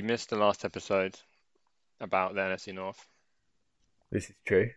[0.00, 1.14] you missed the last episode
[2.00, 3.06] about the NFC North.
[4.10, 4.70] This is true.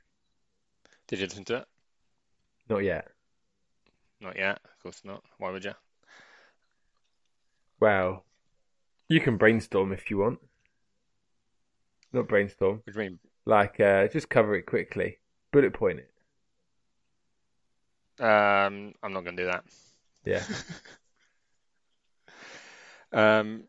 [1.08, 1.66] Did you listen to it?
[2.68, 3.08] Not yet.
[4.20, 4.60] Not yet.
[4.66, 5.24] Of course not.
[5.38, 5.72] Why would you?
[7.80, 8.26] Well,
[9.08, 10.40] you can brainstorm if you want.
[12.12, 12.82] Not brainstorm.
[12.84, 13.20] What do you mean?
[13.46, 15.20] Like, uh, just cover it quickly.
[15.54, 16.12] Bullet point it.
[18.22, 19.64] Um, I'm not going to do that.
[20.26, 20.44] Yeah.
[23.16, 23.66] Um,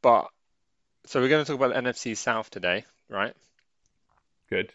[0.00, 0.30] but
[1.06, 3.34] so we're going to talk about the NFC South today, right?
[4.48, 4.72] Good.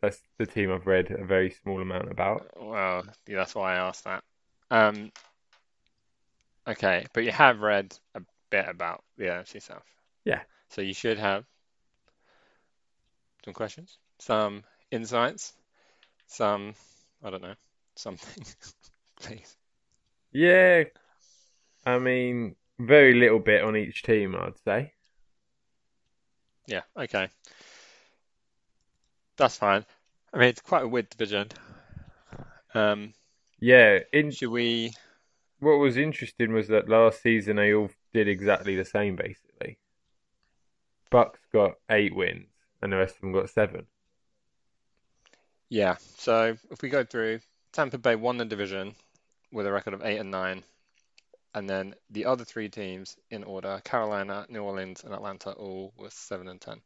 [0.00, 2.50] That's the team I've read a very small amount about.
[2.60, 4.22] Well, yeah, that's why I asked that.
[4.70, 5.12] Um,
[6.66, 9.84] okay, but you have read a bit about the NFC South.
[10.24, 10.40] Yeah.
[10.68, 11.44] So you should have
[13.44, 15.52] some questions, some insights,
[16.26, 16.74] some,
[17.22, 17.54] I don't know,
[17.96, 18.44] something,
[19.20, 19.56] please.
[20.32, 20.84] Yeah.
[21.86, 24.93] I mean, very little bit on each team, I'd say.
[26.66, 27.28] Yeah, okay.
[29.36, 29.84] That's fine.
[30.32, 31.48] I mean, it's quite a weird division.
[32.74, 33.14] Um,
[33.60, 34.00] Yeah.
[34.12, 34.92] In should we?
[35.60, 39.78] what was interesting was that last season they all did exactly the same, basically.
[41.10, 42.48] Bucks got eight wins,
[42.82, 43.86] and the rest of them got seven.
[45.68, 45.96] Yeah.
[46.18, 47.40] So if we go through,
[47.72, 48.94] Tampa Bay won the division
[49.52, 50.64] with a record of eight and nine,
[51.54, 56.12] and then the other three teams in order: Carolina, New Orleans, and Atlanta, all with
[56.12, 56.80] seven and ten.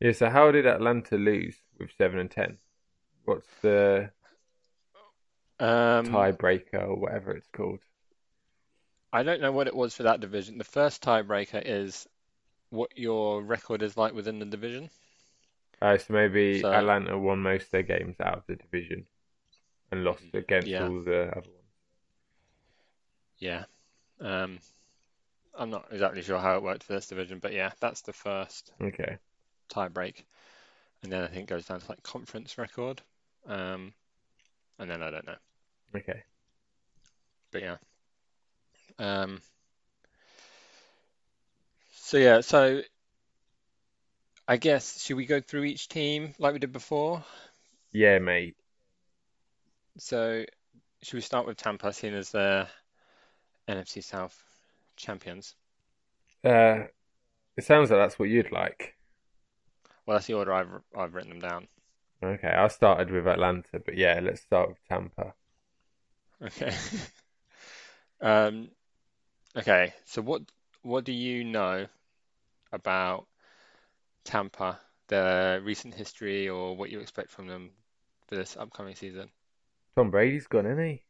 [0.00, 0.12] Yeah.
[0.12, 2.58] So how did Atlanta lose with seven and ten?
[3.24, 4.10] What's the
[5.58, 7.80] Um, tiebreaker or whatever it's called?
[9.12, 10.58] I don't know what it was for that division.
[10.58, 12.06] The first tiebreaker is
[12.68, 14.90] what your record is like within the division.
[15.80, 19.06] Uh, so maybe So- Atlanta won most of their games out of the division
[19.90, 20.86] and lost against Yeah.
[20.86, 21.62] all the other ones.
[23.38, 23.64] Yeah.
[24.20, 24.58] Um,
[25.54, 28.72] I'm not exactly sure how it worked for this division, but yeah, that's the first
[28.80, 29.18] Okay.
[29.68, 30.26] tie break.
[31.02, 33.00] And then I think it goes down to like conference record.
[33.46, 33.92] Um,
[34.78, 35.36] and then I don't know.
[35.94, 36.22] Okay.
[37.50, 37.76] But yeah.
[38.98, 39.40] Um,
[41.94, 42.82] so yeah, so
[44.48, 47.24] I guess should we go through each team like we did before?
[47.92, 48.56] Yeah, mate.
[49.98, 50.44] So
[51.02, 52.68] should we start with Tampa, seen as the
[53.68, 54.44] NFC South
[54.96, 55.56] champions?
[56.42, 56.84] Uh,
[57.56, 58.96] it sounds like that's what you'd like.
[60.06, 61.68] Well, that's the order I've I've written them down.
[62.22, 65.34] Okay, I started with Atlanta, but yeah, let's start with Tampa.
[66.42, 66.72] Okay.
[68.20, 68.70] Um,
[69.56, 70.42] okay, so what
[70.82, 71.88] what do you know
[72.72, 73.28] about
[74.24, 77.72] Tampa, their recent history, or what you expect from them
[78.26, 79.30] for this upcoming season?
[79.96, 81.05] Tom Brady's gone, isn't he?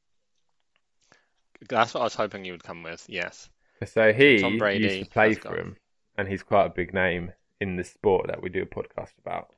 [1.69, 3.05] That's what I was hoping you would come with.
[3.09, 3.49] Yes.
[3.85, 5.77] So he Tom Brady used to play for him,
[6.17, 9.51] and he's quite a big name in the sport that we do a podcast about.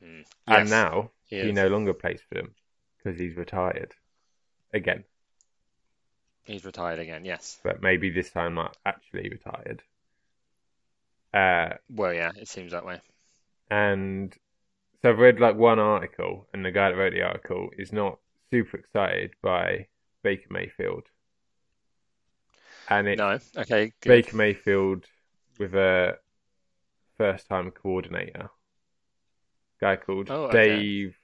[0.00, 0.22] Hmm.
[0.46, 2.54] And Yes, now he he no longer plays for them
[2.98, 3.94] because he's retired
[4.72, 5.04] again.
[6.44, 7.24] He's retired again.
[7.24, 7.58] Yes.
[7.62, 9.82] But maybe this time not actually retired.
[11.34, 13.00] Uh, Well, yeah, it seems that way.
[13.70, 14.34] and
[15.02, 18.18] so I've read like one article, and the guy that wrote the article is not
[18.50, 19.88] super excited by
[20.26, 21.04] Baker Mayfield.
[22.90, 23.38] And it's No.
[23.62, 23.92] Okay.
[24.00, 24.08] Good.
[24.24, 25.04] Baker Mayfield
[25.56, 26.18] with a
[27.16, 28.50] first time coordinator.
[29.80, 30.66] Guy called Oh, okay.
[30.66, 31.16] Dave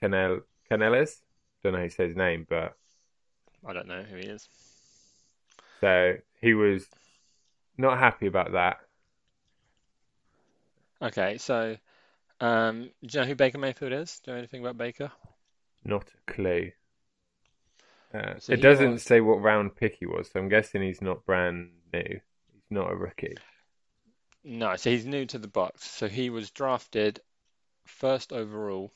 [0.00, 1.22] Canel Canellis.
[1.64, 2.76] Don't know how he says his name, but
[3.66, 4.48] I don't know who he is.
[5.80, 6.86] so he was
[7.76, 8.76] not happy about that.
[11.02, 11.36] Okay.
[11.38, 11.76] So,
[12.40, 14.20] um, do you know who Baker Mayfield is?
[14.20, 15.10] Do you know anything about Baker?
[15.84, 16.70] Not a clue.
[18.16, 21.02] Uh, So it doesn't was- say what round pick he was, so I'm guessing he's
[21.02, 22.20] not brand new.
[22.52, 23.36] He's not a rookie.
[24.44, 25.84] No, so he's new to the Bucks.
[25.90, 27.20] So he was drafted
[27.84, 28.92] first overall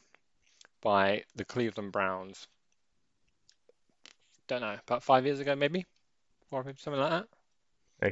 [0.80, 2.48] by the Cleveland Browns.
[4.46, 5.86] Don't know, about five years ago, maybe,
[6.50, 7.28] or something like that.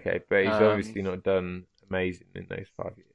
[0.01, 3.09] Okay, but he's Um, obviously not done amazing in those five years.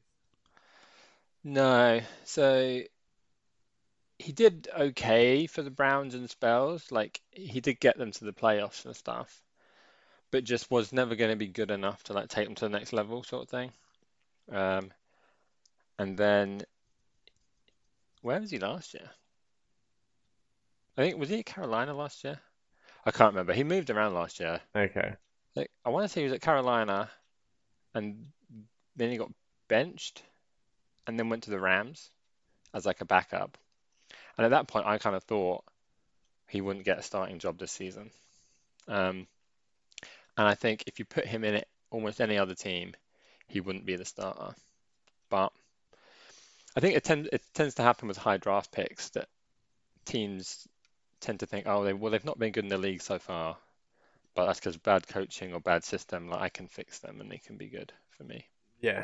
[1.43, 2.81] No, so
[4.23, 6.91] he did okay for the Browns in spells.
[6.91, 9.43] Like he did get them to the playoffs and stuff,
[10.31, 12.69] but just was never going to be good enough to like take them to the
[12.69, 13.71] next level, sort of thing.
[14.49, 14.91] Um,
[15.99, 16.61] and then
[18.21, 19.09] where was he last year?
[20.97, 22.39] I think was he at Carolina last year?
[23.05, 23.51] I can't remember.
[23.51, 24.61] He moved around last year.
[24.73, 25.15] Okay.
[25.53, 27.11] Like I want to say he was at Carolina,
[27.93, 28.27] and
[28.95, 29.33] then he got
[29.67, 30.23] benched,
[31.07, 32.09] and then went to the Rams
[32.73, 33.57] as like a backup.
[34.37, 35.63] And at that point, I kind of thought,
[36.47, 38.11] he wouldn't get a starting job this season.
[38.87, 39.27] Um,
[40.37, 42.93] and I think if you put him in it, almost any other team,
[43.47, 44.55] he wouldn't be the starter.
[45.29, 45.51] But
[46.75, 49.27] I think it, tend, it tends to happen with high draft picks that
[50.05, 50.67] teams
[51.21, 53.57] tend to think, oh, they, well, they've not been good in the league so far,
[54.35, 56.29] but that's because bad coaching or bad system.
[56.29, 58.45] Like I can fix them and they can be good for me.
[58.81, 59.03] Yeah.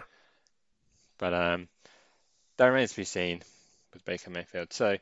[1.18, 1.68] But um,
[2.58, 3.42] that remains to be seen
[3.94, 4.74] with Baker Mayfield.
[4.74, 4.98] So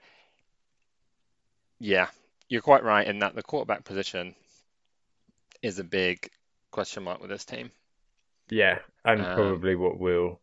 [1.80, 2.08] yeah,
[2.50, 4.36] you're quite right in that the quarterback position
[5.62, 6.30] is a big
[6.72, 7.72] question mark with this team.
[8.50, 10.40] Yeah, and Um, probably what will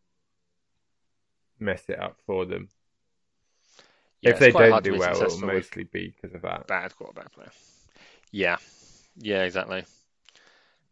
[1.59, 2.69] mess it up for them.
[4.21, 6.67] Yeah, if they don't do well, it'll mostly be because of that.
[6.67, 7.47] bad quarterback play.
[8.31, 8.57] Yeah,
[9.17, 9.85] yeah, exactly.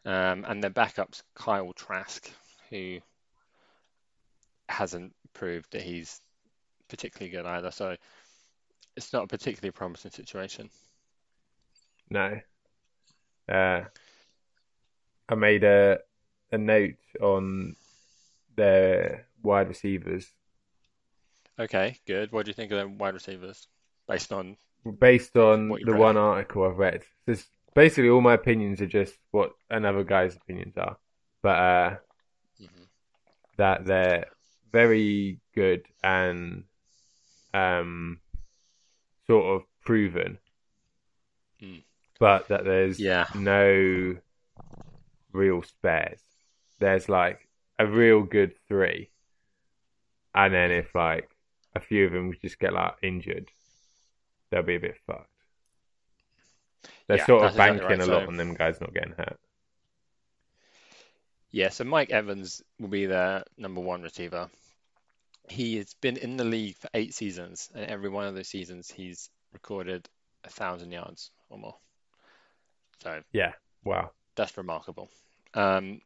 [0.06, 2.30] Um, and their backup's Kyle Trask,
[2.70, 3.00] who
[4.70, 6.22] hasn't proved that he's
[6.90, 7.72] particularly good either.
[7.72, 7.96] So
[8.96, 10.70] it's not a particularly promising situation.
[12.10, 12.40] No.
[13.50, 13.82] Uh,
[15.30, 16.00] I made a
[16.52, 17.76] a note on
[18.56, 20.32] their wide receivers
[21.60, 22.32] Okay, good.
[22.32, 23.68] What do you think of them wide receivers
[24.08, 24.58] based on?
[25.00, 26.00] based on the read.
[26.00, 27.04] one article I've read.
[27.26, 27.46] There's
[27.76, 30.98] basically all my opinions are just what another guy's opinions are,
[31.42, 31.96] but uh,
[32.60, 32.88] Mhm.
[33.58, 34.26] that they're
[34.72, 36.64] very good and
[37.54, 38.20] um,
[39.28, 40.38] sort of proven,
[41.62, 41.84] Mm.
[42.20, 43.28] but that there's Yeah.
[43.36, 44.18] no
[45.32, 46.22] real spares.
[46.80, 47.48] There's like
[47.80, 49.10] a real good three,
[50.36, 51.30] and then if like
[51.76, 53.50] a few of them just get like injured,
[54.50, 55.30] they'll be a bit fucked.
[57.08, 58.08] They're Yeah, sort of that's exactly banking right.
[58.10, 59.40] a lot So- on them guys not getting hurt.
[61.52, 64.50] Yeah, so Mike Evans will be their number one receiver.
[65.50, 68.90] He has been in the league for eight seasons, and every one of those seasons
[68.90, 70.08] he's recorded
[70.44, 71.76] a thousand yards or more.
[73.02, 73.54] So yeah,
[73.84, 74.12] Wow.
[74.36, 75.10] that's remarkable.
[75.54, 76.02] Um,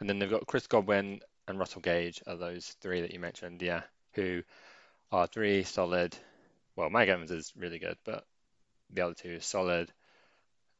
[0.00, 3.62] and then they've got Chris Godwin and Russell Gage are those three that you mentioned,
[3.62, 3.82] yeah,
[4.12, 4.42] who
[5.10, 6.16] are three solid.
[6.76, 8.24] Well, Mike Evans is really good, but
[8.90, 9.90] the other two solid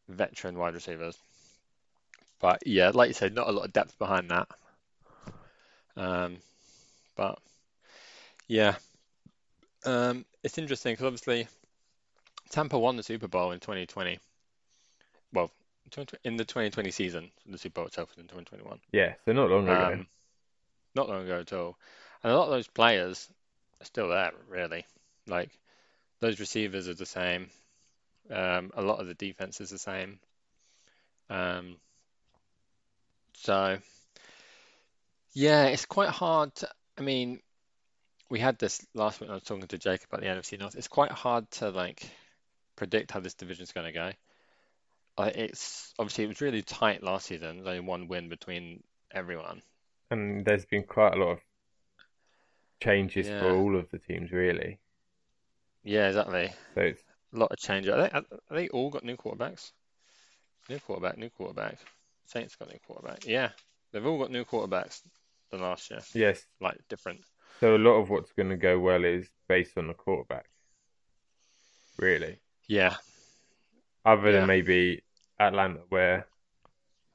[0.08, 1.16] veteran wide receivers.
[2.40, 4.48] But yeah, like you said, not a lot of depth behind that.
[5.96, 6.36] Um,
[7.16, 7.38] but
[8.48, 8.74] yeah,
[9.84, 11.46] um, it's interesting because obviously
[12.50, 14.18] Tampa won the Super Bowl in 2020.
[15.32, 15.50] Well,
[16.24, 18.80] in the 2020 season, the Super Bowl itself was in 2021.
[18.92, 19.92] Yeah, so not long ago.
[19.94, 20.06] Um,
[20.94, 21.76] not long ago at all.
[22.22, 23.28] And a lot of those players
[23.80, 24.84] are still there, really.
[25.26, 25.50] Like
[26.20, 27.48] those receivers are the same.
[28.30, 30.18] Um, a lot of the defense is the same.
[31.30, 31.76] Um,
[33.34, 33.78] so
[35.32, 37.40] yeah, it's quite hard to, I mean,
[38.30, 40.74] we had this last week I was talking to Jake about the NFC North.
[40.76, 42.02] It's quite hard to like
[42.76, 44.12] predict how this division's going to go.
[45.16, 47.56] Uh, it's obviously it was really tight last season.
[47.56, 49.62] There's only one win between everyone.
[50.10, 51.40] and there's been quite a lot of
[52.82, 53.40] changes Yeah.
[53.40, 54.78] for all of the teams, really.
[55.82, 56.52] Yeah, exactly.
[56.74, 57.02] So it's
[57.34, 57.88] A lot of change.
[57.88, 59.72] Are they, are they all got new quarterbacks?
[60.68, 61.78] New quarterback, new quarterback.
[62.26, 63.26] Saints got new quarterback.
[63.26, 63.50] Yeah,
[63.92, 65.02] they've all got new quarterbacks
[65.50, 66.00] than last year.
[66.14, 66.44] yes.
[66.60, 67.20] Like different.
[67.60, 70.48] So a lot of what's going to go well is based on the quarterback,
[71.98, 72.40] really.
[72.68, 72.96] Yeah,
[74.04, 74.32] Other Yeah.
[74.32, 75.02] than maybe
[75.38, 76.26] Atlanta, where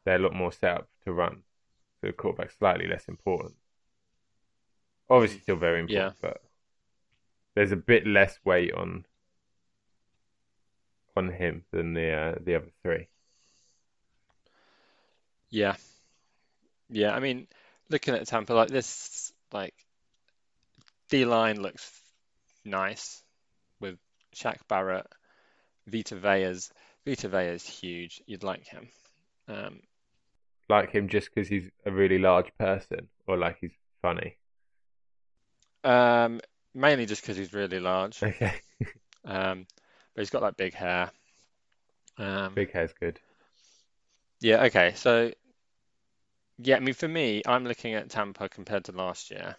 [0.05, 1.43] they're a lot more set up to run.
[2.01, 3.55] So the quarterback's slightly less important.
[5.09, 6.41] Obviously, still very important, but
[7.55, 9.05] there's a bit less weight on
[11.15, 13.07] on him than the uh, the other three.
[15.49, 15.75] yeah,
[16.89, 17.13] yeah.
[17.13, 17.47] I mean,
[17.89, 19.73] looking at Tampa like this, like
[21.13, 22.01] D line looks
[22.65, 23.23] nice
[23.79, 23.99] with
[24.35, 25.05] Shaq Barrett,
[25.87, 26.71] Vita Vea's.
[27.05, 28.21] Vita Vea's huge.
[28.25, 28.89] You'd like him.
[29.47, 29.81] Um,
[30.69, 34.37] Like him just because he's a really large person, or like he's funny.
[35.83, 36.39] um,
[36.73, 38.23] mainly just because he's really large.
[38.23, 38.53] Okay,
[39.25, 39.67] Um,
[40.15, 41.11] but he's got like big hair.
[42.17, 43.19] Um, big hair's good.
[44.39, 44.93] yeah, okay.
[44.95, 45.31] So,
[46.57, 49.55] yeah, I mean, for me, I'm looking at Tampa compared to last year,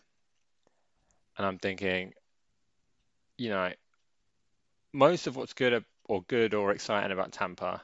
[1.37, 2.13] and I'm thinking,
[3.37, 3.73] you know,
[4.93, 7.83] most of what's good or good or exciting about Tampa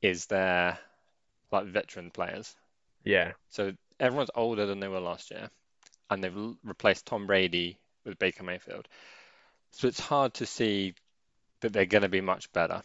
[0.00, 0.78] is their
[1.50, 2.54] like veteran players.
[3.04, 5.50] Yeah, So everyone's older than they were last year,
[6.10, 8.88] and they've replaced Tom Brady with Baker Mayfield.
[9.72, 10.94] So it's hard to see
[11.60, 12.82] that they're going to be much better.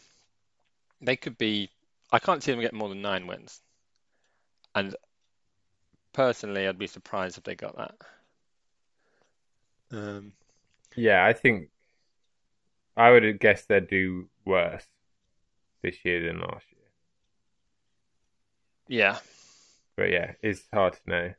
[1.00, 1.70] They could be,
[2.10, 3.60] I can't see them get more than nine wins.
[4.74, 4.96] And
[6.12, 7.94] personally, I'd be surprised if they got that.
[9.92, 10.32] Um,
[10.96, 11.24] yeah.
[11.24, 11.70] I think
[12.98, 14.86] I would have guessed they'd do worse
[15.82, 16.90] this year than last year.
[18.88, 19.18] Yeah,
[19.96, 21.34] But yeah, it's hard to know.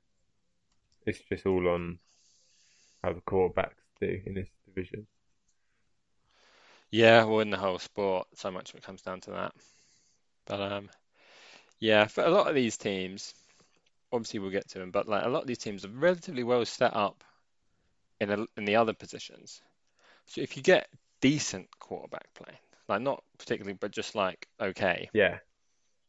[1.06, 2.00] It's just all on
[3.04, 5.06] how the quarterbacks do in this division.
[6.92, 7.24] yeah.
[7.24, 9.54] Well, in the whole sport, so much of it comes down to that.
[10.46, 10.90] But um,
[11.80, 13.36] yeah, for a lot of these teams,
[14.14, 16.66] obviously we'll get to them, but like a lot of these teams are relatively well
[16.66, 17.24] set up
[18.20, 19.62] in a, in the other positions.
[20.26, 20.90] So if you get
[21.22, 25.38] decent quarterback play, like not particularly, but just like okay, Yeah,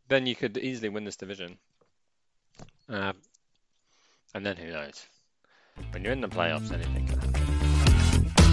[0.08, 1.58] then you could easily win this division.
[2.88, 3.14] Um,
[4.34, 5.06] and then who knows?
[5.92, 8.50] When you're in the playoffs, anything can happen.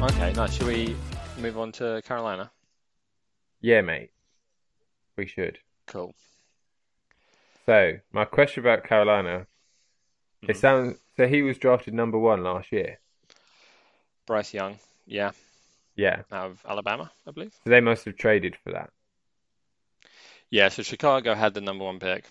[0.00, 0.54] Okay, nice.
[0.54, 0.96] Should we
[1.38, 2.50] move on to Carolina?
[3.60, 4.10] yeah, mate.
[5.16, 5.58] We should.
[5.86, 6.14] Cool.
[7.68, 9.46] So my question about Carolina,
[10.40, 10.56] it Mhm.
[10.56, 12.98] sounds so he was drafted number one last year.
[14.24, 15.32] Bryce Young, yeah,
[15.94, 17.52] Yeah, out of Alabama, I believe.
[17.52, 18.90] so they must have traded for that.
[20.48, 22.24] Yeah, so Chicago had the number one pick,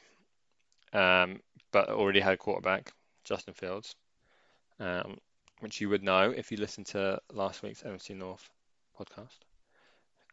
[0.92, 2.92] um, but already had a quarterback,
[3.24, 3.96] Justin Fields,
[4.80, 5.20] um,
[5.60, 8.50] which you would know if you listened to last week's NFC North
[8.98, 9.38] podcast.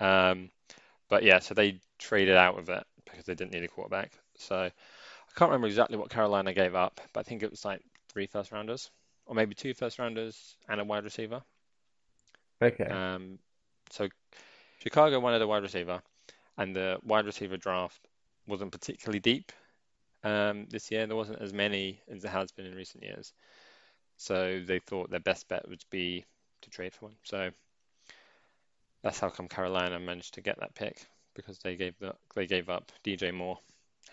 [0.00, 0.50] Um,
[1.10, 4.18] but yeah, so they traded out of it because they didn't need a quarterback.
[4.38, 4.70] So I
[5.36, 8.52] can't remember exactly what Carolina gave up, but I think it was like three first
[8.52, 8.90] rounders,
[9.26, 11.42] or maybe two first rounders and a wide receiver.
[12.62, 12.84] Okay.
[12.84, 13.38] Um,
[13.90, 14.08] so
[14.78, 16.02] Chicago wanted a wide receiver,
[16.56, 18.00] and the wide receiver draft
[18.46, 19.52] wasn't particularly deep
[20.22, 21.06] um, this year.
[21.06, 23.32] There wasn't as many as there has been in recent years.
[24.16, 26.24] So they thought their best bet would be
[26.62, 27.16] to trade for one.
[27.24, 27.50] So
[29.02, 32.68] that's how come Carolina managed to get that pick because they gave the they gave
[32.68, 33.58] up DJ Moore,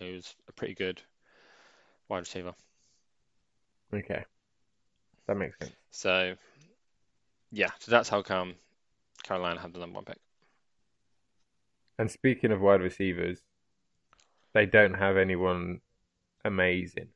[0.02, 1.02] who's a pretty good
[2.10, 2.54] wide receiver.
[3.94, 4.26] Okay.
[5.28, 5.72] That makes sense.
[5.92, 6.36] So
[7.52, 8.56] yeah, so that's how come
[9.24, 10.20] Carolina had the number one pick.
[11.98, 13.42] And speaking of wide receivers,
[14.54, 15.82] they don't have anyone
[16.46, 17.10] amazing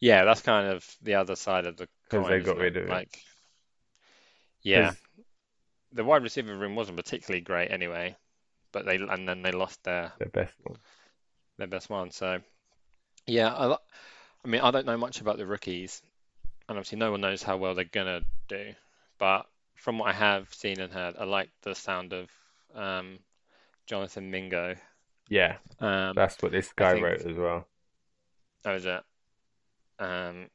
[0.00, 2.82] Yeah, that's kind of the other side of the because they got rid it?
[2.84, 2.90] of it.
[2.90, 3.22] Like,
[4.62, 4.92] yeah,
[5.92, 8.16] the wide receiver room wasn't particularly great anyway,
[8.72, 10.76] but they and then they lost their their best one.
[11.58, 12.10] their best one.
[12.10, 12.38] So
[13.26, 13.72] yeah, I,
[14.44, 16.02] I mean, I don't know much about the rookies,
[16.68, 18.72] and obviously no one knows how well they're gonna do.
[19.18, 22.30] But from what I have seen and heard, I like the sound of
[22.74, 23.18] um,
[23.86, 24.76] Jonathan Mingo.
[25.28, 27.66] Yeah, Um, that's what this guy think- wrote as well.
[28.62, 29.02] That was it.
[29.98, 30.50] Um,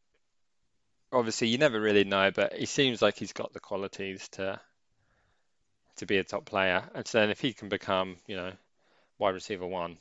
[1.11, 4.59] obviously, you never really know, but he seems like he's got the qualities to
[5.97, 6.83] to be a top player.
[6.93, 8.51] And so then if he can become, you know,
[9.17, 9.97] wide receiver one,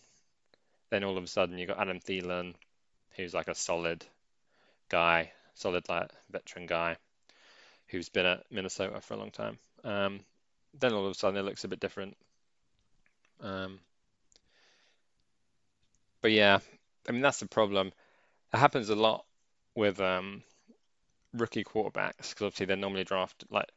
[0.91, 2.55] then all of a sudden you've got Adam Thielen,
[3.17, 4.05] who's like a solid
[4.89, 6.97] guy, solid like veteran guy,
[7.89, 9.59] who's been at Minnesota for a long time.
[9.85, 10.21] Um,
[10.79, 12.17] then all of a sudden it looks a bit different.
[13.41, 13.79] Um,
[16.21, 16.59] but yeah,
[17.09, 17.93] I mean that's the problem.
[18.53, 19.25] It happens a lot
[19.75, 20.43] with um,
[21.33, 23.69] rookie quarterbacks because obviously they're normally drafted like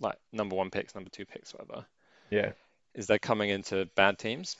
[0.00, 1.86] like number one picks, number two picks, whatever.
[2.30, 2.52] Yeah,
[2.94, 4.56] Is they're coming into bad teams.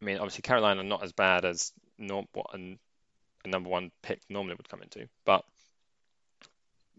[0.00, 2.78] I mean, obviously Carolina are not as bad as norm what an,
[3.44, 5.44] a number one pick normally would come into, but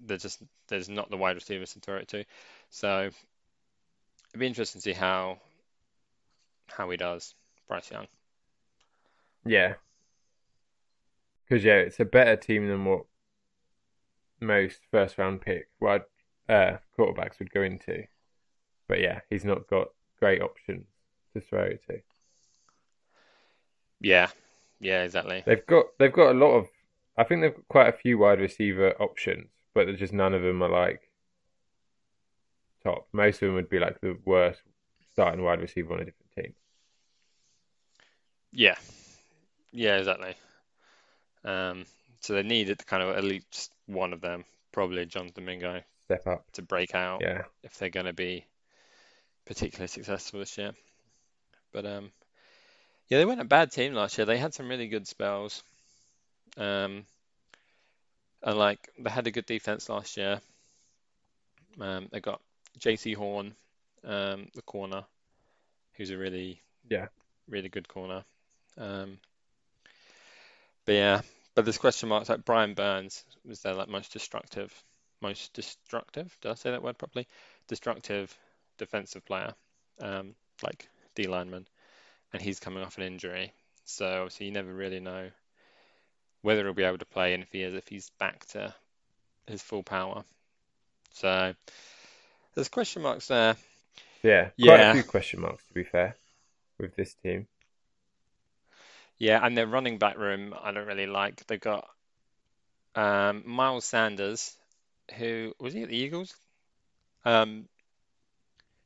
[0.06, 2.26] they're just there's not the wide receivers to throw it to.
[2.70, 3.10] So
[4.30, 5.40] it'd be interesting to see how
[6.68, 7.36] how he does,
[7.68, 8.08] Bryce Young.
[9.46, 9.76] yeah.
[11.48, 13.06] Because yeah, it's a better team than what
[14.40, 16.04] most first round pick wide
[16.50, 18.04] uh, quarterbacks would go into.
[18.88, 20.86] But yeah, he's not got great options
[21.34, 22.02] to throw to.
[24.00, 24.30] Yeah,
[24.80, 25.44] yeah, exactly.
[25.46, 26.68] They've got they've got a lot of
[27.18, 30.42] I think they've got quite a few wide receiver options, but there's just none of
[30.42, 31.10] them are like
[32.84, 33.08] top.
[33.14, 34.62] Most of them would be like the worst
[35.14, 36.54] starting wide receiver on a different team.
[38.52, 38.76] Yeah,
[39.72, 40.36] yeah, exactly.
[41.46, 41.86] Um,
[42.20, 46.46] so they needed kind of at least one of them, probably Jonathan Mingo, Step up.
[46.54, 47.44] to break out Yeah.
[47.64, 48.46] if they're going to be
[49.46, 50.72] particularly successful this year.
[51.72, 52.12] But um,
[53.10, 54.26] yeah, they weren't a bad team last year.
[54.26, 55.64] They had some really good spells.
[56.58, 57.06] Um,
[58.44, 60.42] and like they had a good defense last year.
[61.80, 62.42] Um, they got
[62.80, 63.56] Jaycee Horn,
[64.04, 65.04] um, the corner,
[65.94, 67.08] who's a really Yeah.
[67.48, 68.24] really good corner.
[68.78, 69.18] Um,
[70.86, 71.22] but yeah,
[71.56, 74.72] but there's question marks like Brian Burns was there like most destructive,
[75.24, 76.38] most destructive.
[76.42, 77.28] Did I say that word properly?
[77.68, 78.38] Destructive
[78.78, 79.54] defensive player,
[80.02, 81.68] um, like D lineman,
[82.34, 83.54] and he's coming off an injury.
[83.86, 85.30] So obviously you never really know
[86.44, 88.74] whether he'll be able to play, and if he is, if he's back to
[89.48, 90.24] his full power.
[91.14, 91.54] So
[92.56, 93.56] there's question marks there.
[94.24, 94.92] Yeah, quite Yeah.
[94.92, 96.16] a few question marks to be fair
[96.80, 97.48] with this team.
[99.18, 101.46] Yeah, and their running back room, I don't really like.
[101.48, 101.88] They've got
[102.96, 104.56] um, Miles Sanders,
[105.18, 106.36] who was he at the Eagles?
[107.26, 107.68] Um,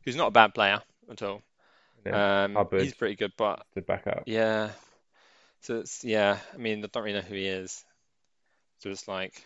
[0.03, 1.41] who's not a bad player at all.
[2.05, 2.81] Know, Um, Hubbard.
[2.83, 4.23] he's pretty good, but to back up.
[4.25, 4.71] yeah.
[5.61, 6.39] So it's yeah.
[6.53, 7.83] I mean, I don't really know who he is.
[8.79, 9.43] So it's like,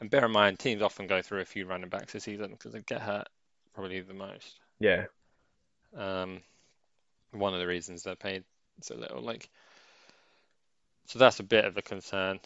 [0.00, 2.72] and bear in mind, teams often go through a few running backs this season because
[2.72, 3.28] they get hurt
[3.74, 4.58] probably the most.
[4.80, 5.04] Yeah,
[5.96, 6.42] Um,
[7.32, 8.44] one of the reasons they're paid
[8.80, 9.48] so little, like,
[11.06, 12.40] so that's a bit of a concern.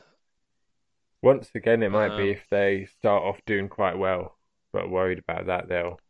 [1.24, 4.38] Once again, it might be Um, if they start off doing quite well,
[4.72, 6.00] but worried about that, they'll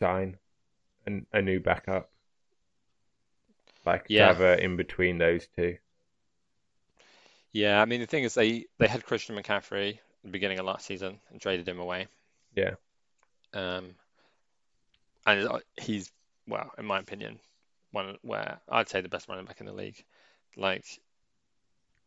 [0.00, 0.38] sign
[1.06, 2.10] an, a new backup,
[3.86, 4.38] like Yeah.
[4.58, 5.78] in between those two.
[7.52, 10.66] Yeah, I mean the thing is they they had Christian McCaffrey at the beginning of
[10.66, 12.06] last season and traded him away.
[12.56, 12.76] Yeah,
[13.52, 13.96] Um,
[15.26, 16.12] and uh, he's
[16.46, 17.38] well, in my opinion,
[17.90, 20.04] one where I'd say the best running back in the league.
[20.56, 20.84] Like,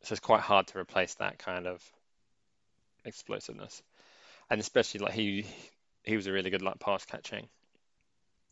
[0.04, 1.84] so it's quite hard to replace that kind of
[3.06, 3.82] explosiveness,
[4.50, 5.46] and especially like he
[6.04, 7.48] he was a really good like pass catching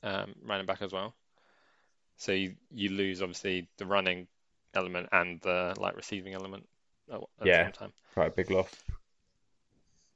[0.03, 1.13] um, running back as well.
[2.17, 4.27] So you you lose obviously the running
[4.73, 6.67] element and the like receiving element
[7.11, 7.93] at, at the same time.
[8.13, 8.69] quite a big loss.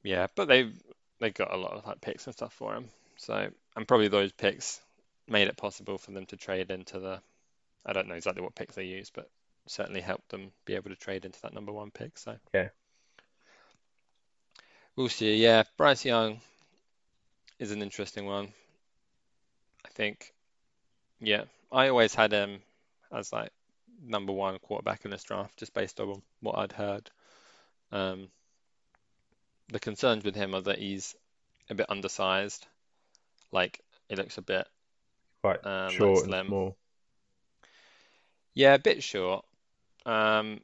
[0.02, 0.72] Yeah, but they
[1.20, 2.88] they got a lot of like picks and stuff for him.
[3.16, 4.80] So and probably those picks
[5.28, 7.20] made it possible for them to trade into the
[7.86, 9.28] I don't know exactly what picks they used, but
[9.66, 12.18] certainly helped them be able to trade into that number one pick.
[12.18, 12.68] So Yeah.
[14.96, 15.36] we'll see.
[15.36, 16.40] Yeah, Bryce Young
[17.58, 18.52] is an interesting one.
[19.84, 20.32] I think.
[21.20, 22.60] Yeah, I always had him
[23.12, 23.50] as like
[24.04, 27.10] number one quarterback in this draft, just based on what I'd heard.
[27.92, 28.28] Um,
[29.68, 31.14] the concerns with him are that he's
[31.70, 32.66] a bit undersized.
[33.52, 34.66] Like he looks a bit,
[35.42, 36.46] Quite Um, like short and slim.
[36.46, 36.76] small.
[38.54, 39.44] yeah, a bit short.
[40.06, 40.60] Um,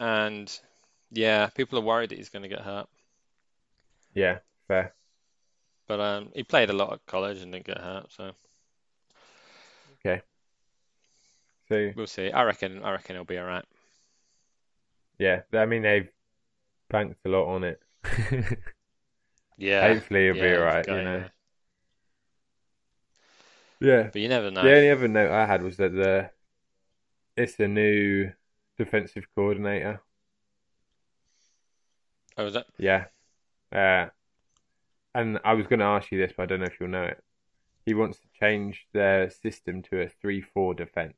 [0.00, 0.60] and
[1.12, 2.88] yeah, people are worried that he's going to get hurt.
[4.14, 4.94] Yeah, fair.
[5.88, 8.32] But um, he played a lot at college and didn't get hurt, so
[11.68, 12.30] So we'll see.
[12.30, 13.64] I reckon, I reckon he'll be all right.
[15.18, 16.08] yeah, I mean they've
[16.90, 17.80] banked a lot on it.
[19.56, 21.24] Yeah, Hopefully he'll be yeah, he's alright, got you know.
[21.24, 21.28] yeah.
[23.80, 24.10] Yeah.
[24.12, 24.62] But you never know.
[24.62, 26.30] The only other note I had was that the
[27.36, 28.32] it's the new
[28.78, 30.02] defensive coordinator.
[32.36, 32.66] Oh, is it?
[32.78, 33.06] Yeah.
[33.72, 34.08] Uh,
[35.14, 37.04] and I was going to ask you this, but I don't know if you'll know
[37.04, 37.22] it.
[37.86, 41.16] He wants to change their system to a three-four defense.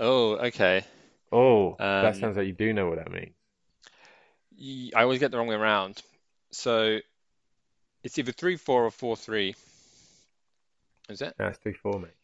[0.00, 0.84] Oh, okay.
[1.32, 3.34] Oh, that Um, sounds like you do know what that means.
[4.94, 6.02] I always get the wrong way around.
[6.52, 7.00] So
[8.02, 9.54] it's either three four or four three.
[11.08, 11.36] Is it?
[11.38, 12.14] No, it's three-four, mate.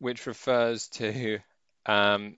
[0.00, 1.40] Which refers to
[1.88, 2.36] um,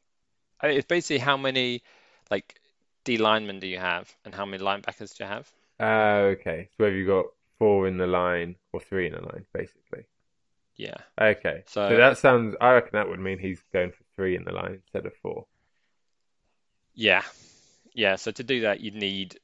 [0.63, 1.83] it's basically how many
[2.31, 2.61] like
[3.05, 5.51] D linemen do you have and how many linebackers do you have?
[5.79, 6.69] Ah, okay.
[6.77, 7.27] So have you got
[7.59, 10.05] four in the line or three in the line, basically?
[10.77, 10.97] Yeah.
[11.21, 11.63] Okay.
[11.67, 12.57] So- So that sounds.
[12.61, 15.47] I reckon that would mean he's going for three in the line instead of four.
[16.95, 17.23] Yeah.
[17.95, 18.17] Yeah.
[18.17, 19.39] So to do that, you'd need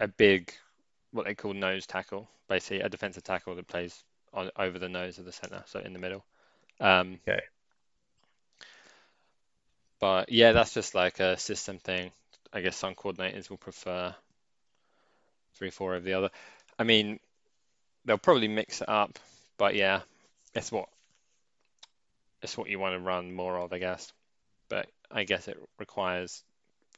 [0.00, 0.52] a big,
[1.12, 5.18] what they call nose tackle, basically a defensive tackle that plays on over the nose
[5.18, 6.24] of the center, so in the middle.
[6.80, 7.40] Um, Okay.
[10.00, 12.10] But yeah, that's just like a system thing.
[12.52, 14.14] I guess some coordinators will prefer
[15.54, 16.30] three, four over the other.
[16.78, 17.18] I mean,
[18.04, 19.18] they'll probably mix it up,
[19.58, 20.00] but yeah,
[20.54, 20.88] it's what
[22.42, 24.12] it's what you want to run more of, I guess.
[24.68, 26.42] But I guess it requires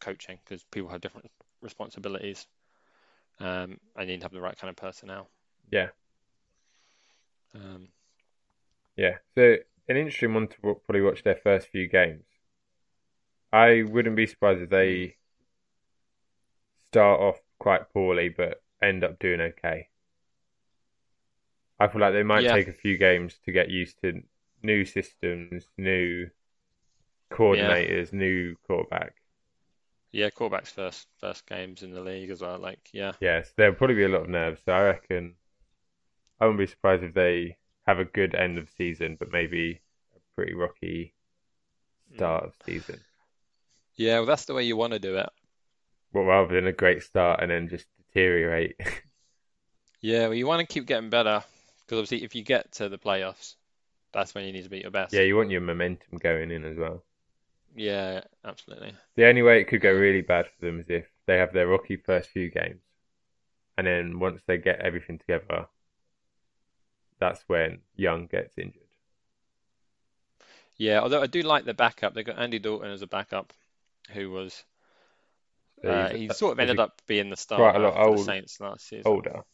[0.01, 1.31] coaching because people have different
[1.63, 2.47] responsibilities.
[3.41, 5.29] Um, I need to have the right kind of personnel.
[5.71, 5.89] Yeah.
[7.55, 7.89] Um,
[8.97, 9.19] Yeah.
[9.35, 9.57] So
[9.89, 12.25] an interesting one to probably watch their first few games.
[13.53, 15.15] I wouldn't be surprised if they mm.
[16.87, 19.89] start off quite poorly but end up doing okay.
[21.81, 22.53] I feel like they might Yeah.
[22.53, 24.23] take a few games to get used to
[24.63, 26.31] new systems, new
[27.31, 29.15] coordinators, new quarterback.
[30.11, 32.59] yeah, quarterbacks first first games in the league as well.
[32.59, 34.61] Like, yeah, Yes, there'll probably be a lot of nerves.
[34.65, 35.37] So I reckon
[36.41, 39.83] I wouldn't be surprised if they have a good end of season, but maybe
[40.17, 41.15] a pretty rocky
[42.15, 42.47] start mm.
[42.49, 43.05] of season.
[43.99, 44.17] Yeah.
[44.19, 45.29] Well, that's the way you want to do it.
[46.13, 48.77] Well, rather than a great start and then just deteriorate.
[50.01, 51.45] Yeah, well, you want to keep getting better
[51.81, 53.55] because obviously, if you get to the playoffs,
[54.13, 55.21] that's when you need to be your best.
[55.21, 57.05] yeah, you want your momentum going in as well.
[57.75, 58.95] Yeah, absolutely.
[59.17, 61.69] The only way it could go really bad for them is if they have their
[61.69, 62.81] rocky first few games,
[63.79, 65.69] and then once they get everything together,
[67.21, 68.83] that's when Young gets injured.
[70.77, 72.15] yeah, although I do like the backup.
[72.15, 73.53] They've got Andy Dalton as a backup,
[74.13, 74.65] who was
[75.87, 78.87] uh, he sort of ended up being the star quite a lot old, Saints last
[78.89, 79.23] season.
[79.23, 79.45] older.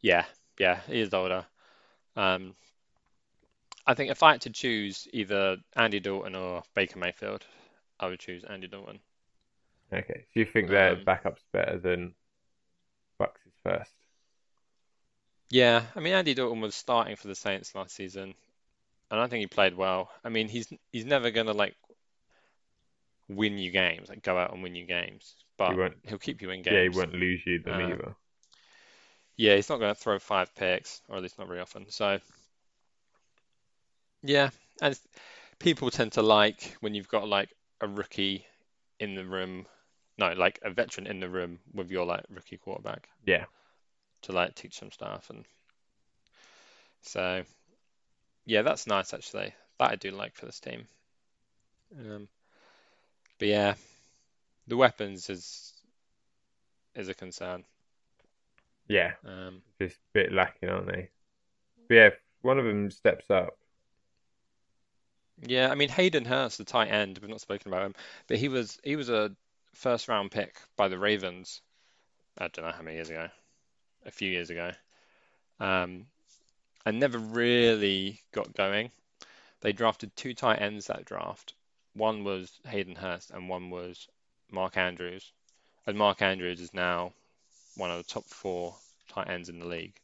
[0.00, 0.24] Yeah,
[0.58, 1.46] yeah, he is older.
[2.16, 2.56] Um,
[3.84, 7.44] I think if I had to choose either Andy Dalton or Baker Mayfield,
[7.98, 9.00] I would choose Andy Dalton.
[9.92, 12.14] Okay, so you think their Um, backup's better than
[13.18, 13.92] Bucks' first?
[15.50, 18.34] yeah, I mean Andy Dalton was starting for the Saints last season,
[19.10, 20.10] and I think he played well.
[20.24, 21.76] I mean he's he's never gonna like
[23.28, 25.36] win you games, like go out and win you games,
[25.66, 25.98] He but won't.
[26.04, 26.68] he'll keep you in games.
[26.68, 28.16] Yeah, he won't lose you them Uh, either.
[29.36, 31.90] yeah, he's not gonna throw five picks, or at least not very often.
[31.90, 32.18] So
[34.22, 34.50] yeah,
[34.82, 34.98] and
[35.58, 38.46] people tend to like when you've got like a rookie
[39.00, 39.66] in the room,
[40.18, 43.46] no, like a veteran in the room with your like rookie quarterback Yeah,
[44.20, 45.46] to like teach some stuff, and
[47.00, 47.44] so
[48.46, 49.54] yeah, that's nice actually.
[49.78, 50.88] That I do like for this team.
[51.98, 52.28] Um,
[53.38, 53.74] but yeah,
[54.68, 55.74] the weapons is
[56.96, 57.64] is a concern.
[58.88, 61.10] yeah, Um, just a bit lacking, aren't they?
[61.88, 62.10] But yeah,
[62.42, 63.58] one of them steps up.
[65.42, 67.94] yeah, I mean Hayden Hurst, the tight end, we've not spoken about him,
[68.26, 69.34] but he was he was a
[69.74, 71.60] first round pick by the Ravens.
[72.38, 73.28] I don't know how many years ago,
[74.06, 74.72] a few years ago,
[75.60, 76.06] um,
[76.86, 78.92] and never really got going.
[79.62, 81.54] They drafted two tight ends that draft.
[81.96, 84.06] One was Hayden Hurst and one was
[84.50, 85.32] Mark Andrews.
[85.86, 87.12] And Mark Andrews is now
[87.76, 88.74] one of the top four
[89.08, 89.98] tight ends in the league.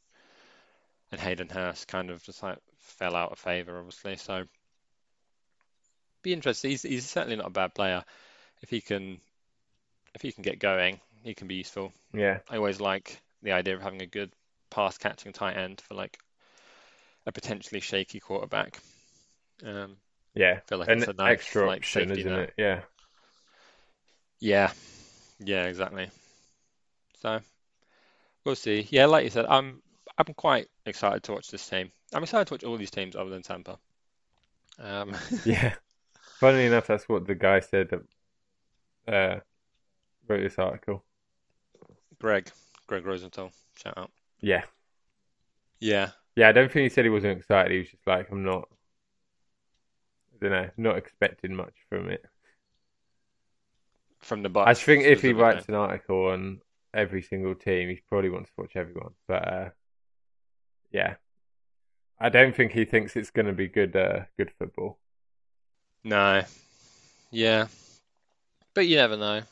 [1.10, 4.16] And Hayden Hurst kind of just like fell out of favor, obviously.
[4.16, 4.44] So
[6.22, 6.68] be interested.
[6.68, 8.04] He's he's certainly not a bad player.
[8.62, 9.18] If he can
[10.14, 11.92] if he can get going, he can be useful.
[12.14, 14.30] Yeah, I always like the idea of having a good
[14.70, 16.18] pass catching tight end for like
[17.26, 18.78] a potentially shaky quarterback.
[19.64, 19.96] Um,
[20.34, 22.48] yeah, feel like an it's a nice extra like option, isn't net.
[22.48, 22.54] it?
[22.56, 22.80] Yeah,
[24.40, 24.72] Yeah,
[25.40, 26.10] yeah, exactly.
[27.20, 27.40] So
[28.44, 28.86] we'll see.
[28.90, 29.82] Yeah, like you said, I'm
[30.18, 31.90] I'm quite excited to watch this team.
[32.12, 33.78] I'm excited to watch all these teams other than Tampa.
[34.78, 35.74] Um, yeah.
[36.40, 39.40] Funnily enough, that's what the guy said that uh,
[40.28, 41.04] wrote this article.
[42.18, 42.50] Greg,
[42.86, 44.10] Greg Rosenthal, shout out.
[44.40, 44.64] Yeah,
[45.80, 46.48] Yeah, yeah.
[46.48, 47.72] I don't think he said he wasn't excited.
[47.72, 48.68] He was just like, I'm not.
[50.42, 52.24] Don't know, not expecting much from it.
[54.18, 56.60] from the I think if he writes an article on
[56.92, 59.12] every single team, he probably wants to watch everyone.
[59.28, 59.68] But uh,
[60.90, 61.14] yeah,
[62.18, 63.94] I don't think he thinks it's going to be good.
[63.94, 64.98] Uh, good football.
[66.02, 66.42] No,
[67.30, 67.68] yeah,
[68.74, 69.42] but you never know.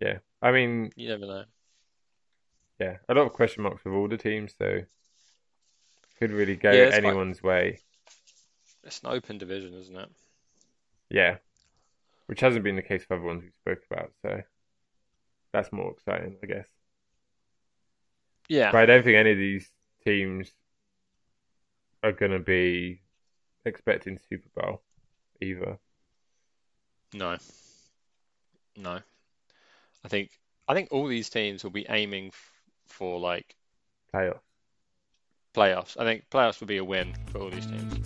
[0.00, 1.44] Yeah, I mean, You never know.
[2.78, 4.82] yeah, a lot of question marks with all the teams, so
[6.20, 7.80] could really go Yeah, anyone's way.
[8.86, 10.08] It's an open division, isn't it?
[11.10, 11.36] Yeah,
[12.26, 14.12] which hasn't been the case for other ones we spoke about.
[14.22, 14.42] So
[15.52, 16.66] that's more exciting, I guess.
[18.48, 19.70] Yeah, But I don't think any of these
[20.04, 20.52] teams
[22.02, 23.02] are going to be
[23.64, 24.82] expecting Super Bowl
[25.40, 25.78] either.
[27.12, 27.36] no,
[28.76, 29.00] no.
[30.04, 30.30] I think
[30.68, 32.52] I think all these teams will be aiming f
[32.86, 33.56] for like
[34.12, 34.40] Playoffs.
[35.54, 35.96] playoffs.
[35.98, 38.05] I think playoffs will be a win for all these teams.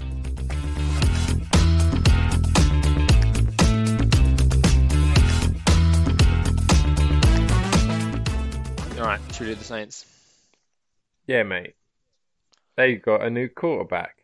[9.01, 10.05] All right, should we do the Saints?
[11.27, 11.73] Yeah, mate.
[12.77, 14.17] They got a new quarterback,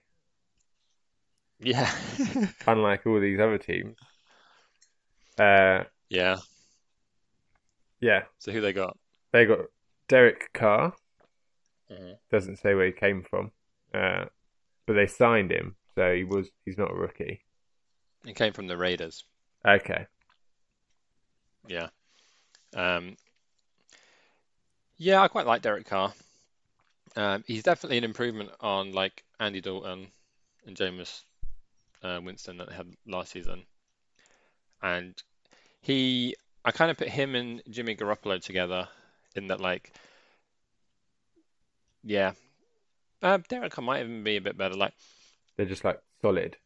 [1.58, 1.90] Yeah.
[2.66, 3.96] unlike all these other teams.
[5.38, 6.36] Uh, Yeah.
[8.00, 8.98] yeah, So who they got?
[9.32, 9.60] they got
[10.08, 10.92] Derek Carr.
[11.90, 12.18] Mhm.
[12.30, 13.52] Doesn't say where he came from,
[13.94, 14.26] uh,
[14.86, 17.40] but they signed him, so he was he's not a rookie.
[18.26, 19.24] He came from the Raiders.
[19.66, 20.06] Okay,
[21.66, 21.88] Yeah.
[22.74, 23.16] Um,
[24.98, 26.12] yeah, I quite like Derek Carr.
[27.16, 30.08] Um, he's definitely an improvement on like Andy Dalton
[30.66, 31.22] and Jameis
[32.02, 33.64] uh, Winston that they had last season.
[34.82, 35.14] And
[35.80, 38.88] he, I kind of put him and Jimmy Garoppolo together
[39.34, 39.92] in that like,
[42.04, 42.32] yeah,
[43.22, 44.92] uh, Derek Carr might even be a bit better, like
[45.56, 46.56] they're just like solid.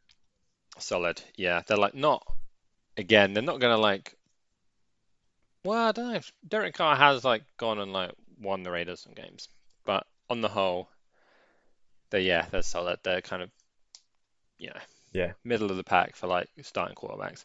[0.79, 1.23] solid.
[1.37, 2.27] Yeah, they're like not,
[2.97, 4.17] again, they're not gonna like,
[5.65, 6.21] well, I don't know.
[6.47, 9.49] Derek Carr has like gone and like won the Raiders some games,
[9.85, 10.89] but on the whole,
[12.11, 12.99] they yeah, they're solid.
[13.03, 13.51] They're kind of,
[14.59, 14.81] you know,
[15.13, 17.45] Yeah, middle of the pack for like starting quarterbacks,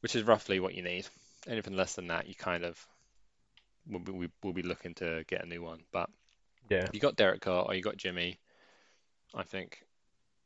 [0.00, 1.06] which is roughly what you need.
[1.46, 2.84] Anything less than that, you kind of
[3.88, 5.80] will be, we will be looking to get a new one.
[5.92, 6.10] But
[6.68, 8.38] yeah, you got Derek Carr or you got Jimmy,
[9.34, 9.82] I think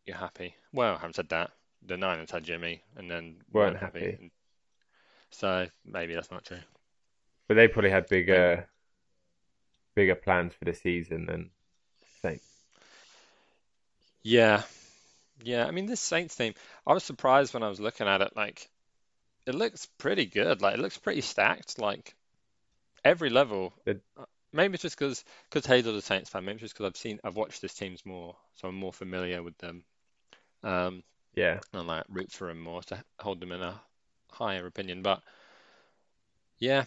[0.06, 0.54] you're happy.
[0.72, 1.50] Well, I haven't said that.
[1.86, 4.00] The Niners had Jimmy and then weren't weren't happy.
[4.00, 4.32] happy.
[5.30, 6.58] So maybe that's not true.
[7.48, 8.68] but they probably had bigger,
[9.94, 11.50] bigger plans for the season than
[12.22, 12.44] Saints.
[14.22, 14.62] Yeah,
[15.42, 15.66] yeah.
[15.66, 16.54] I mean, this Saints team,
[16.86, 18.36] I was surprised when I was looking at it.
[18.36, 18.68] Like,
[19.46, 20.62] it looks pretty good.
[20.62, 21.78] Like, it looks pretty stacked.
[21.78, 22.14] Like,
[23.04, 23.74] every level.
[23.86, 26.44] It- Uh, Maybe it's just because because Hazel's a Saints fan.
[26.44, 29.42] Maybe it's just because I've seen I've watched this teams more, so I'm more familiar
[29.42, 29.84] with them.
[30.64, 33.80] Um, Yeah, and like root for them more to hold them in a
[34.32, 35.02] higher opinion.
[35.02, 35.22] But
[36.58, 36.84] yeah,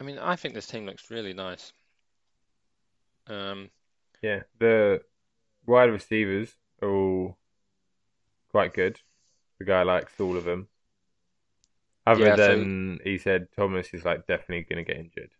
[0.00, 1.72] I mean, I think this team looks really nice.
[3.26, 3.70] Um,
[4.22, 4.42] yeah.
[4.58, 5.02] The
[5.66, 7.38] wide receivers are all
[8.50, 9.00] quite good.
[9.58, 10.68] The guy likes all of them.
[12.06, 15.30] Other Yeah, so- than he said Thomas is like definitely going to get injured.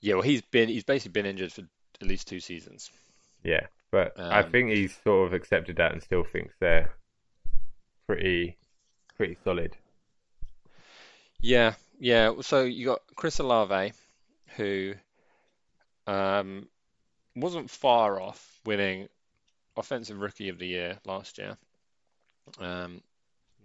[0.00, 1.62] yeah, well, he's been he's basically been injured for
[2.00, 2.90] at least two seasons.
[3.42, 6.94] Yeah, but I Um, think he's sort of accepted that and still thinks they're
[8.06, 8.58] pretty,
[9.16, 9.76] pretty solid.
[11.40, 12.32] Yeah, yeah.
[12.40, 13.92] So you got Chris Olave,
[14.56, 14.94] who
[16.06, 16.68] um,
[17.34, 19.08] wasn't far off winning
[19.76, 21.56] Offensive Rookie of the Year last year.
[22.58, 23.02] Um,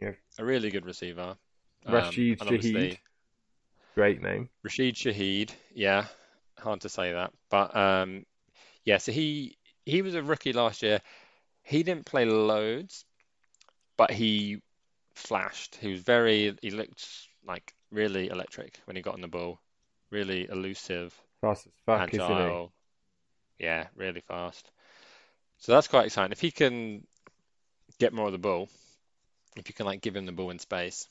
[0.02, 0.14] Yeah.
[0.38, 1.38] a really good receiver.
[1.86, 2.98] Um, Rashid Shaheed,
[3.96, 4.50] great name.
[4.64, 6.06] Rashid Shaheed, yeah,
[6.58, 8.26] hard to say that, but um,
[8.86, 8.98] yeah.
[8.98, 11.02] So he he was a rookie last year.
[11.64, 13.06] He didn't play loads,
[13.98, 14.62] but he
[15.14, 15.76] flashed.
[15.76, 16.56] He was very.
[16.62, 17.08] He looked
[17.46, 19.60] like really electric when he got on the ball.
[20.12, 22.62] Really elusive, Fast as fuck, isn't he?
[23.60, 24.72] Yeah, really fast.
[25.58, 26.32] So that's quite exciting.
[26.32, 27.06] If he can
[28.00, 28.70] get more of the ball,
[29.56, 31.10] if you can like give him the ball in space,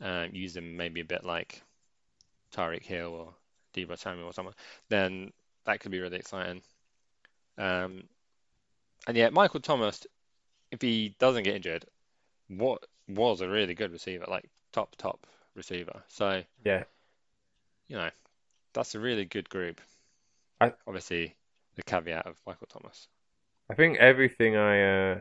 [0.00, 1.62] um, use him maybe a bit like
[2.54, 3.34] Tyreek Hill or
[3.74, 4.54] Deebo Samuel or someone,
[4.88, 5.32] then
[5.64, 6.62] that could be really exciting.
[7.58, 8.04] Um,
[9.06, 10.06] and yeah, Michael Thomas,
[10.70, 11.86] if he doesn't get injured,
[12.48, 16.02] what was a really good receiver, like top top receiver.
[16.08, 16.84] So Yeah,
[17.88, 18.10] you know,
[18.72, 19.80] that's a really good group.
[20.60, 21.34] I- Obviously,
[21.76, 23.08] the caveat of Michael Thomas.
[23.70, 25.20] I think everything I, uh,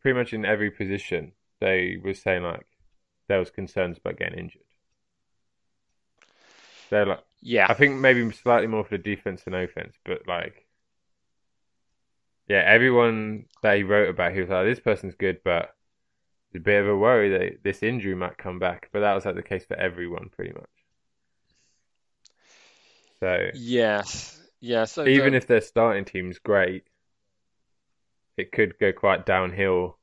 [0.00, 2.66] pretty much in every position, they were saying like
[3.28, 4.62] there was concerns about getting injured.
[6.90, 10.66] They're like, Yeah, I think maybe slightly more for the defense than offense, but like,
[12.48, 15.74] yeah, everyone that he wrote about, he was like, this person's good, but
[16.52, 18.88] there's a bit of a worry that this injury might come back.
[18.92, 20.77] But that was like the case for everyone, pretty much.
[23.20, 24.84] So yes, yeah.
[24.84, 26.84] So even the- if their starting team's great,
[28.36, 29.98] it could go quite downhill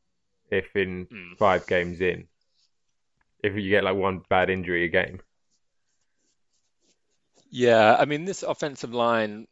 [0.52, 1.38] if in Mm.
[1.38, 2.28] five games in,
[3.44, 5.22] if you get like one bad injury a game.
[7.50, 9.48] Yeah, I mean, this offensive line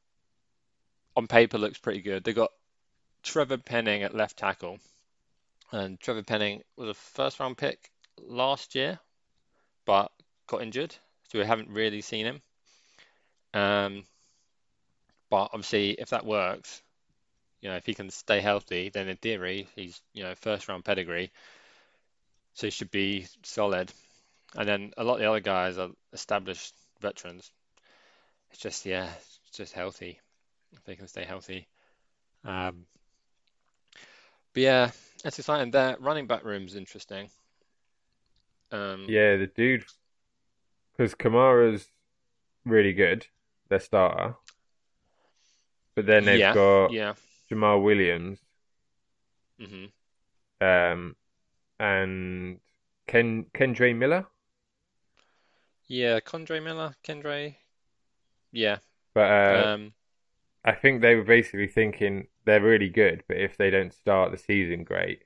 [1.15, 2.23] on paper looks pretty good.
[2.23, 2.52] They got
[3.23, 4.80] Trevor Penning at left tackle,
[5.71, 8.99] and Trevor Penning was a first round pick last year,
[9.86, 10.12] but
[10.47, 10.95] got injured,
[11.30, 12.41] so we haven't really seen him.
[13.54, 14.04] Um,
[15.30, 16.82] but obviously, if that works,
[17.62, 20.86] you know, if he can stay healthy, then in theory, he's, you know, first round
[20.86, 21.32] pedigree,
[22.54, 23.92] so he should be solid.
[24.56, 27.52] And then a lot of the other guys are established veterans.
[28.52, 30.20] It's just, yeah, it's just healthy.
[30.74, 31.68] If they can stay healthy.
[32.46, 32.86] Um,
[34.54, 34.92] but yeah,
[35.24, 35.72] it's exciting.
[35.72, 37.30] Their running back room's interesting.
[38.72, 39.86] Um, Yeah, the dude,
[40.92, 41.88] because Kamara's
[42.66, 43.26] really good,
[43.74, 44.36] their starter.
[45.96, 47.14] But then they've yeah, got yeah.
[47.50, 48.40] Jamaal Williams,
[49.60, 49.86] hmm
[50.62, 51.16] um,
[51.80, 52.60] and
[53.08, 54.28] Ken Kendra Miller.
[55.88, 57.56] Yeah, Condre Miller, Kendre.
[58.52, 58.80] Yeah.
[59.14, 59.94] But uh, Um,
[60.66, 64.38] I think they were basically thinking they're really good, but if they don't start the
[64.38, 65.24] season great,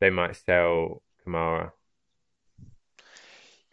[0.00, 1.72] they might sell Kamara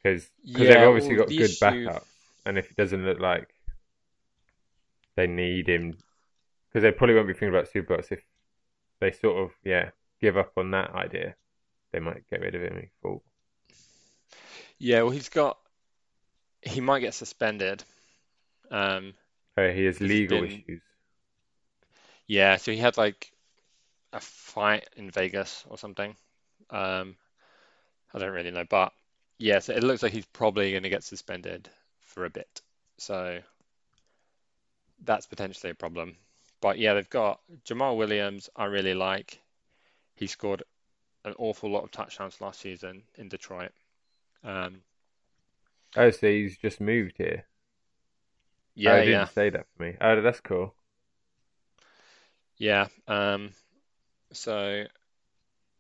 [0.04, 2.08] because they've obviously well, got the good issue, backup,
[2.46, 3.55] and if it doesn't look like
[5.16, 5.98] they need him,
[6.70, 8.26] because they probably won't be thinking about Superbox if
[9.02, 11.36] they sort of yeah give up on that idea,
[11.94, 13.24] they might get rid of him in full.
[14.80, 15.58] yeah, well, he's got,
[16.62, 17.84] he might get suspended.
[18.72, 19.16] Um,
[19.58, 20.82] Uh, he has legal been, issues.
[22.28, 23.32] yeah, so he had like
[24.14, 26.16] a fight in Vegas or something.
[26.70, 27.18] Um,
[28.14, 28.94] I don't really know, but
[29.38, 31.70] yeah, so it looks like he's probably going to get suspended
[32.02, 32.62] for a bit.
[32.98, 33.42] So
[35.04, 36.18] that's potentially a problem.
[36.62, 39.42] But yeah, they've got Jamaal Williams, I really like.
[40.16, 40.64] he scored
[41.26, 43.72] an awful lot of touchdowns last season in Detroit.
[44.44, 44.84] Um,
[45.98, 47.48] Oh, so he's just moved here.
[48.76, 49.98] yeah, oh, he didn't yeah, say that for me.
[50.02, 50.76] Oh, that's cool.
[52.58, 52.88] yeah.
[53.08, 53.52] Um,
[54.34, 54.86] so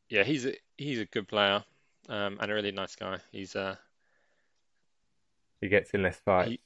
[0.09, 1.63] yeah, he's a he's a good player,
[2.09, 3.19] um, and a really nice guy.
[3.31, 3.75] He's uh
[5.59, 6.55] He gets in less fights.
[6.55, 6.59] he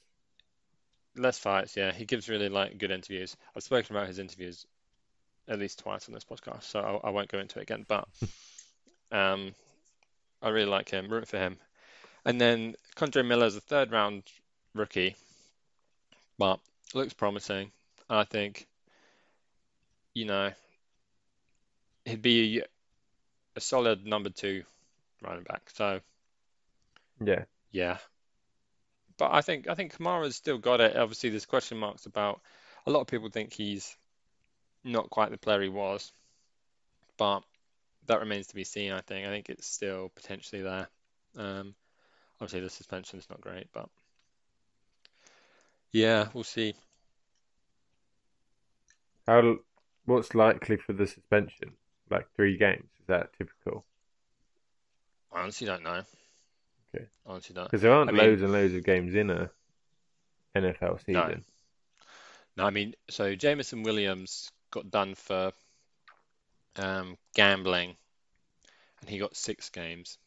[1.16, 1.92] less fights, yeah.
[1.92, 3.36] He gives really like good interviews.
[3.56, 4.66] I've spoken about his interviews
[5.48, 7.84] at least twice on this podcast, so I, I won't go into it again.
[7.86, 8.06] But
[9.12, 9.54] um,
[10.42, 11.58] I really like him, root for him.
[12.24, 14.24] And then Kendre Miller is a third round
[14.74, 15.16] rookie,
[16.38, 16.60] but
[16.94, 17.70] looks promising.
[18.08, 18.66] I think,
[20.14, 20.50] you know,
[22.04, 22.62] he'd be
[23.56, 24.64] a solid number two
[25.22, 25.70] running back.
[25.72, 26.00] So
[27.20, 27.98] Yeah, yeah,
[29.20, 30.96] but I think I think Kamara's still got it.
[30.96, 32.40] Obviously, there's question marks about.
[32.86, 33.94] A lot of people think he's
[34.82, 36.10] not quite the player he was,
[37.18, 37.42] but
[38.06, 38.92] that remains to be seen.
[38.92, 39.26] I think.
[39.26, 40.88] I think it's still potentially there.
[41.36, 41.74] Um,
[42.40, 43.90] obviously, the suspension is not great, but
[45.92, 46.74] yeah, we'll see.
[49.26, 49.58] how?
[50.06, 51.72] What's likely for the suspension?
[52.08, 52.88] Like three games?
[53.00, 53.84] Is that typical?
[55.30, 56.04] I honestly don't know.
[56.94, 57.06] Okay.
[57.26, 57.64] Honestly don't.
[57.64, 59.50] Because there aren't I mean- loads and loads of games in a
[60.54, 60.96] NFL No.
[61.26, 61.44] season.
[62.56, 65.52] No, I mean, so Jameson Williams got done for
[66.76, 67.96] um, gambling,
[69.00, 70.18] and he got six games.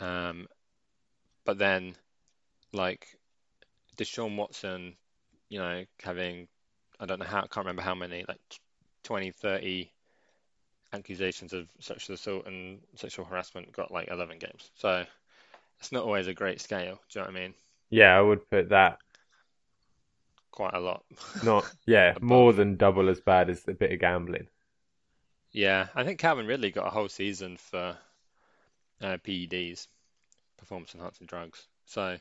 [0.00, 0.48] Um,
[1.44, 1.94] but then,
[2.72, 3.06] like,
[3.96, 4.96] Deshaun Watson,
[5.48, 6.48] you know, having,
[6.98, 8.40] I don't know how, I can't remember how many, like
[9.04, 9.90] 20, 30
[10.92, 14.70] accusations of sexual assault and sexual harassment, got like 11 games.
[14.74, 15.04] So
[15.80, 17.00] it's not always a great scale.
[17.10, 17.54] Do you know what I mean?
[17.90, 18.98] Yeah, I would put that
[20.50, 21.04] Quite a lot.
[21.42, 24.48] not yeah more than double as bad as a bit of gambling.
[25.52, 27.98] Yeah, I think Calvin Ridley got a whole season for
[29.00, 29.86] uh, PEDs,
[30.58, 31.66] performance enhancing drugs.
[31.86, 32.18] So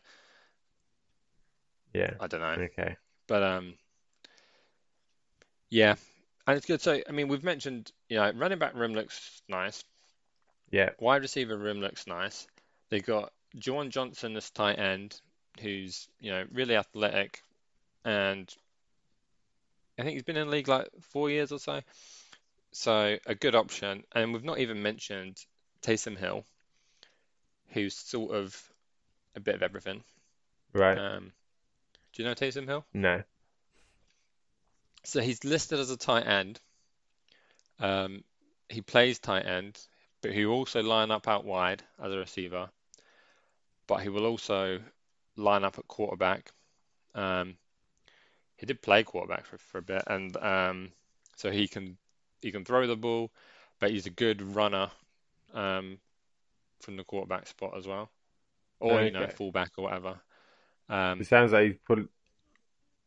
[1.94, 2.14] Yeah.
[2.20, 2.98] I don't know, Okay.
[3.28, 3.76] but um,
[5.70, 5.96] yeah,
[6.46, 6.82] and it's good.
[6.82, 9.84] So I mean, we've mentioned, you know, running back room looks nice,
[10.72, 10.92] Yeah.
[11.00, 12.48] wide receiver room looks nice.
[12.90, 15.20] They got Juwan Johnson as tight end,
[15.62, 17.42] who's you know really athletic,
[18.04, 18.54] and
[20.00, 21.82] I think he's been in the league like four years or so.
[22.72, 24.04] So a good option.
[24.14, 25.44] And we've not even mentioned
[25.82, 26.46] Taysom Hill,
[27.70, 28.72] who's sort of
[29.36, 30.04] a bit of everything.
[30.74, 30.98] Right.
[30.98, 31.32] Um,
[32.14, 32.86] do you know Taysom Hill?
[32.94, 33.24] No.
[35.04, 36.60] So he's listed as a tight end.
[37.80, 38.24] Um,
[38.70, 39.80] he plays tight end,
[40.22, 42.70] but he also line up out wide as a receiver.
[43.88, 44.80] But he will also
[45.36, 46.52] line up at quarterback.
[47.16, 47.56] Um,
[48.58, 50.90] he did play quarterback for, for a bit, and um,
[51.36, 51.98] so he can
[52.42, 53.32] he can throw the ball,
[53.80, 54.90] but he's a good runner
[55.54, 56.00] um,
[56.82, 58.10] from the quarterback spot as well,
[58.80, 60.20] or you know fullback or whatever.
[60.90, 62.10] Um, It sounds like he's prob-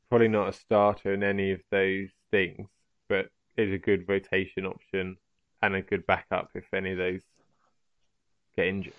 [0.08, 2.68] probably not a starter in any of those things,
[3.08, 5.16] but is a good rotation option
[5.62, 7.20] and a good backup if any of those
[8.56, 8.94] get injured.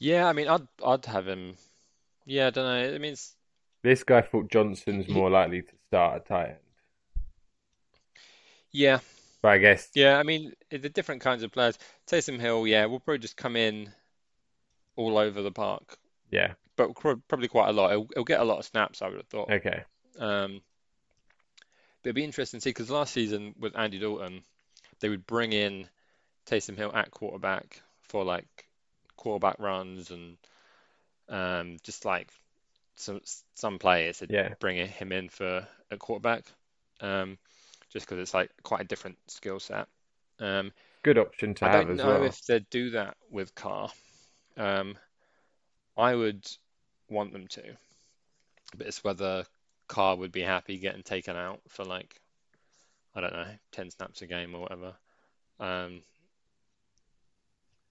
[0.00, 1.54] Yeah, I mean, I'd I'd have him.
[2.24, 2.94] Yeah, I don't know.
[2.94, 3.36] I mean, it's,
[3.82, 6.56] This guy thought Johnson's more likely to start at tight end,
[8.72, 8.98] yeah,
[9.42, 10.18] but I guess yeah.
[10.18, 11.78] I mean, the different kinds of players.
[12.08, 13.92] Taysom Hill, yeah, we'll probably just come in
[14.96, 15.98] all over the park,
[16.30, 16.54] yeah.
[16.76, 17.90] but probably quite a lot.
[17.90, 19.50] He'll, he'll get a lot of snaps, I would have thought.
[19.50, 19.84] Okay.
[20.18, 20.60] Um,
[22.02, 24.42] but it'd be interesting to see because last season with Andy Dalton,
[25.00, 25.88] they would bring in
[26.46, 28.66] Taysom Hill at quarterback for like
[29.20, 30.36] quarterback runs and
[31.28, 32.28] um, just like
[32.96, 33.20] some
[33.54, 34.54] some players Yeah.
[34.58, 36.44] bring him in for a quarterback,
[37.00, 37.38] um,
[37.90, 39.86] just because it's like quite a different skill set.
[40.40, 40.72] Um,
[41.02, 43.90] Good option to I have don't know if they'd do that with Carr.
[44.56, 44.96] Um,
[45.96, 46.46] I would
[47.08, 47.62] want them to,
[48.76, 49.44] but it's whether
[49.86, 52.20] Carr would be happy getting taken out for like,
[53.14, 54.94] I don't know, 10 snaps a game or whatever.
[55.58, 56.02] Um,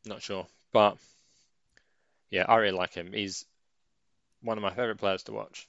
[0.06, 0.98] not sure, but
[2.30, 3.12] yeah, I really like him.
[3.14, 3.46] He's
[4.42, 5.68] one of my favorite players to watch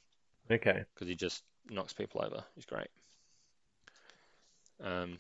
[0.51, 0.85] Okay.
[0.95, 2.45] because he just knocks people over.
[2.55, 2.89] He's great.
[4.83, 5.19] Um,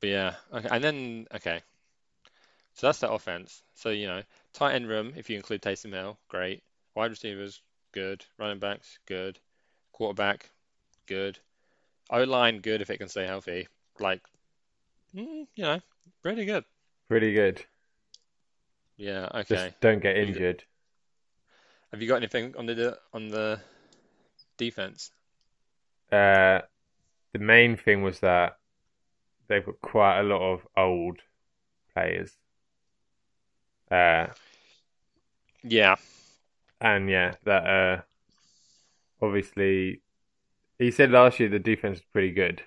[0.00, 1.60] but yeah, okay, and then okay,
[2.74, 3.62] so that's the offense.
[3.74, 4.22] So you know,
[4.52, 6.62] tight end room if you include Taysom Hill, great.
[6.94, 7.62] Wide receivers,
[7.92, 8.24] good.
[8.38, 9.38] Running backs, good.
[9.92, 10.50] Quarterback,
[11.06, 11.38] good.
[12.10, 13.68] O line, good if it can stay healthy.
[13.98, 14.20] Like,
[15.14, 15.80] mm, you know,
[16.22, 16.64] pretty good.
[17.08, 17.64] Pretty good.
[18.96, 19.54] Yeah, okay.
[19.54, 20.64] Just don't get Have you got- injured.
[21.90, 23.60] Have you got anything on the on the
[24.56, 25.12] defense?
[26.10, 26.60] Uh,
[27.32, 28.58] the main thing was that
[29.48, 31.20] they've got quite a lot of old
[31.92, 32.32] players.
[33.90, 34.26] Uh,
[35.62, 35.96] Yeah,
[36.80, 38.02] and yeah, that uh,
[39.22, 40.00] obviously
[40.78, 42.62] he said last year the defense was pretty good,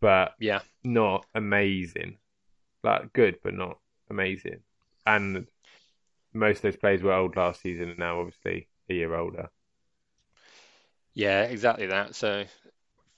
[0.00, 2.18] but yeah, not amazing.
[2.82, 3.78] Like good, but not
[4.10, 4.60] amazing.
[5.08, 5.46] And
[6.34, 9.48] most of those players were old last season, and now obviously a year older.
[11.14, 12.14] yeah, exactly that.
[12.14, 12.44] So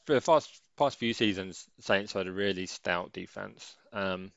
[0.06, 3.76] for the past past few seasons, Saints had a really stout defense.
[3.92, 4.30] Um,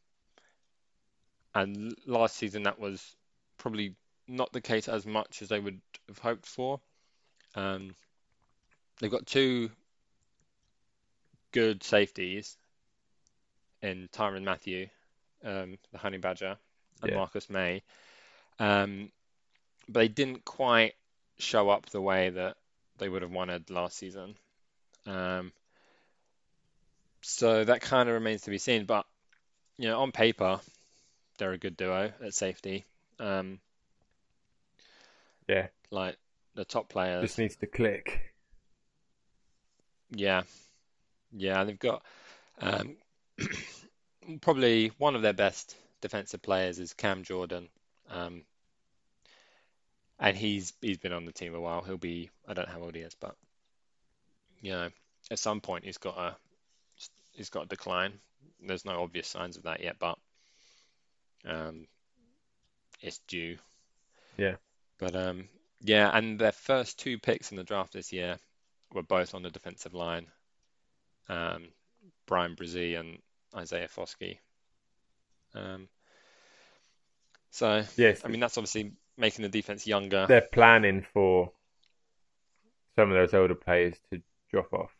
[1.55, 3.15] and last season that was
[3.57, 3.95] probably
[4.27, 6.81] not the case as much as they would have hoped for.
[7.55, 7.95] Um,
[8.99, 9.69] they've got two
[11.51, 12.57] good safeties
[13.83, 14.87] in Tyrann Mathieu,
[15.45, 16.57] um, the Honey Badger,
[17.03, 17.17] and Yeah.
[17.17, 17.83] Marcus Maye.
[18.59, 19.11] Um,
[19.87, 20.93] but they didn't quite
[21.37, 22.57] show up the way that
[22.97, 24.35] they would have wanted last season.
[25.05, 25.51] Um,
[27.21, 28.85] so that kind of remains to be seen.
[28.85, 29.05] But
[29.77, 30.59] you know, on paper,
[31.37, 32.85] they're a good duo at safety.
[33.19, 33.59] Um,
[35.47, 36.17] Yeah, like
[36.55, 37.21] the top players.
[37.21, 38.33] just needs to click.
[40.11, 40.43] Yeah,
[41.31, 42.03] yeah, they've got
[42.61, 42.95] um,
[44.41, 47.69] probably one of their best defensive players is Cam Jordan,
[48.09, 48.43] um,
[50.19, 51.81] and he's he's been on the team a while.
[51.81, 53.35] He'll be I don't know how old he is, but
[54.61, 54.89] you know,
[55.31, 56.35] at some point he's got a
[57.31, 58.13] he's got a decline.
[58.61, 60.19] There's no obvious signs of that yet, but
[61.45, 61.87] um,
[63.01, 63.57] it's due.
[64.37, 64.55] Yeah.
[64.99, 65.47] But um,
[65.81, 68.37] yeah, and their first two picks in the draft this year
[68.93, 70.27] were both on the defensive line.
[71.29, 71.69] Um,
[72.25, 73.19] Bryan Bresee and
[73.55, 74.39] Isaiah Foskey.
[75.55, 75.87] Um,
[77.51, 80.25] so, Yes, I mean, that's obviously making the defense younger.
[80.27, 81.51] they're planning for
[82.95, 84.91] some of those older players to drop off.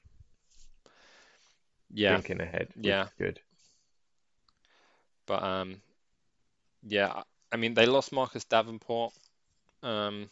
[1.91, 3.07] Yeah, Thinking ahead, Yeah.
[3.17, 3.39] good.
[5.25, 5.81] but um,
[6.83, 9.13] yeah, I- mean, they lost Marcus Davenport,
[9.83, 10.29] um,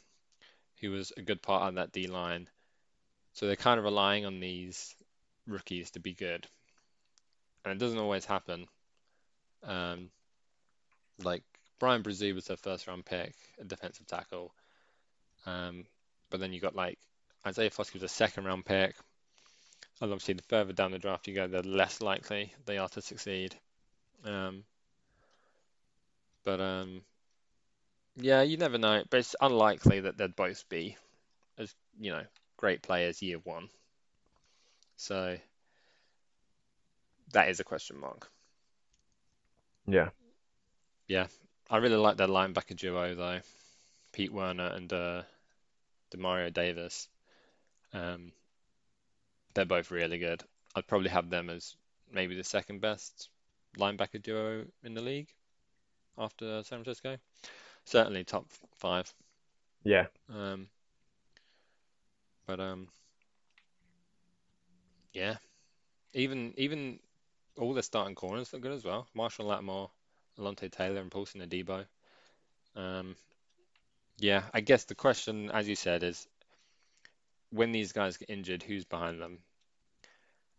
[0.79, 2.49] who was a good part of that D line.
[3.33, 4.95] So they're kind of relying on these
[5.47, 6.47] rookies to be good.
[7.63, 8.67] And it doesn't always happen.
[9.63, 10.09] Um,
[11.23, 11.43] like
[11.79, 14.53] Bryan Bresee was their first round pick, a defensive tackle.
[15.45, 15.85] Um,
[16.29, 16.99] but then you got like
[17.45, 18.95] Isaiah Foskey was a second round pick.
[19.99, 23.01] And obviously, the further down the draft you go, the less likely they are to
[23.01, 23.55] succeed.
[24.25, 24.63] Um,
[26.43, 27.01] but um,
[28.15, 29.03] yeah, you never know.
[29.09, 30.97] But it's unlikely that they'd both be
[31.57, 32.23] as you know
[32.57, 33.69] great players year one.
[34.97, 35.37] So
[37.33, 38.29] that is a question mark.
[39.87, 40.09] Yeah,
[41.07, 41.27] Yeah.
[41.69, 43.39] I really like their linebacker duo though,
[44.11, 45.23] Pete Werner and uh,
[46.11, 47.07] Demario Davis.
[47.93, 48.31] Um,
[49.53, 50.43] they're both really good.
[50.75, 51.75] I'd probably have them as
[52.11, 53.29] maybe the second best
[53.77, 55.29] linebacker duo in the league
[56.17, 57.17] after San Francisco.
[57.85, 59.13] Certainly top five.
[59.83, 60.67] yeah, Um,
[62.45, 62.87] but um,
[65.13, 65.35] yeah,
[66.13, 66.99] even even
[67.61, 69.07] all the starting corners look good as well.
[69.15, 69.91] Marshon Lattimore,
[70.39, 71.85] Alontae Taylor, and Paulson Adebo.
[72.75, 73.15] Um,
[74.17, 76.27] yeah, I guess the question, as you said, is
[77.51, 79.37] when these guys get injured, who's behind them?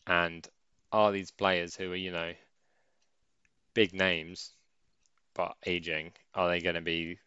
[0.07, 0.47] And
[0.93, 2.33] are these players who are, you know,
[3.75, 4.53] big names
[5.35, 7.19] but aging, are they going to be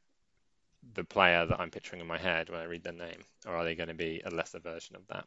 [0.93, 3.65] the player that I'm picturing in my head when I read their name, or are
[3.65, 5.25] they going to be a lesser version of that?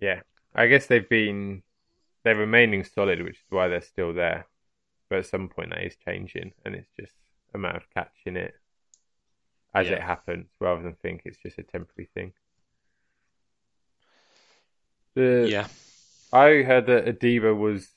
[0.00, 0.20] yeah.
[0.54, 1.62] I guess they've been
[2.24, 4.46] they're remaining solid, which is why they're still there.
[5.10, 7.14] But at some point, that is changing, and it's just
[7.54, 8.54] a matter of catching it
[9.74, 9.92] as Yeah.
[9.92, 12.34] it happens, rather than think it's just a temporary thing.
[15.14, 15.68] The Yeah,
[16.32, 17.90] I heard that Adebo was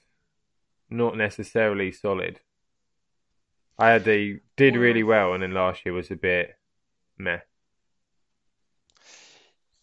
[0.90, 2.42] not necessarily solid.
[3.78, 6.58] I heard they did really well, and then last year was a bit
[7.18, 7.42] meh.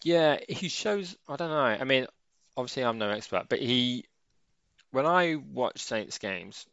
[0.02, 1.56] yeah, he shows, I don't know.
[1.56, 2.06] I mean,
[2.56, 4.06] obviously I'm no expert, but he,
[4.90, 6.66] when I watch Saints games,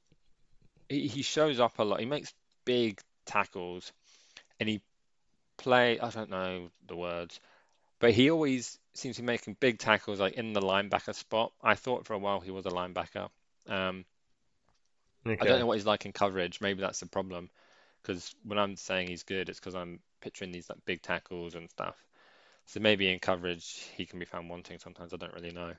[0.90, 2.00] he, he shows up a lot.
[2.00, 3.92] He makes big tackles
[4.60, 4.82] and he
[5.58, 7.40] play, I don't know the words,
[8.00, 11.52] but he always seems to be making big tackles like in the linebacker spot.
[11.62, 13.30] I thought for a while he was a linebacker.
[13.68, 14.06] Um,
[15.28, 16.62] I don't know what he's like in coverage.
[16.62, 17.50] Maybe that's the problem.
[18.02, 21.70] Because when I'm saying he's good, it's because I'm picturing these like big tackles and
[21.70, 21.96] stuff.
[22.68, 25.14] So maybe in coverage he can be found wanting sometimes.
[25.14, 25.74] I don't really know.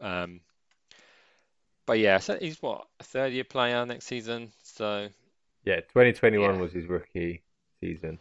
[0.00, 0.40] Um,
[1.88, 4.52] but yeah, so he's what a third year player next season.
[4.62, 5.08] So
[5.64, 6.60] Yeah, 2021 Yeah.
[6.60, 7.42] was his rookie
[7.80, 8.18] season.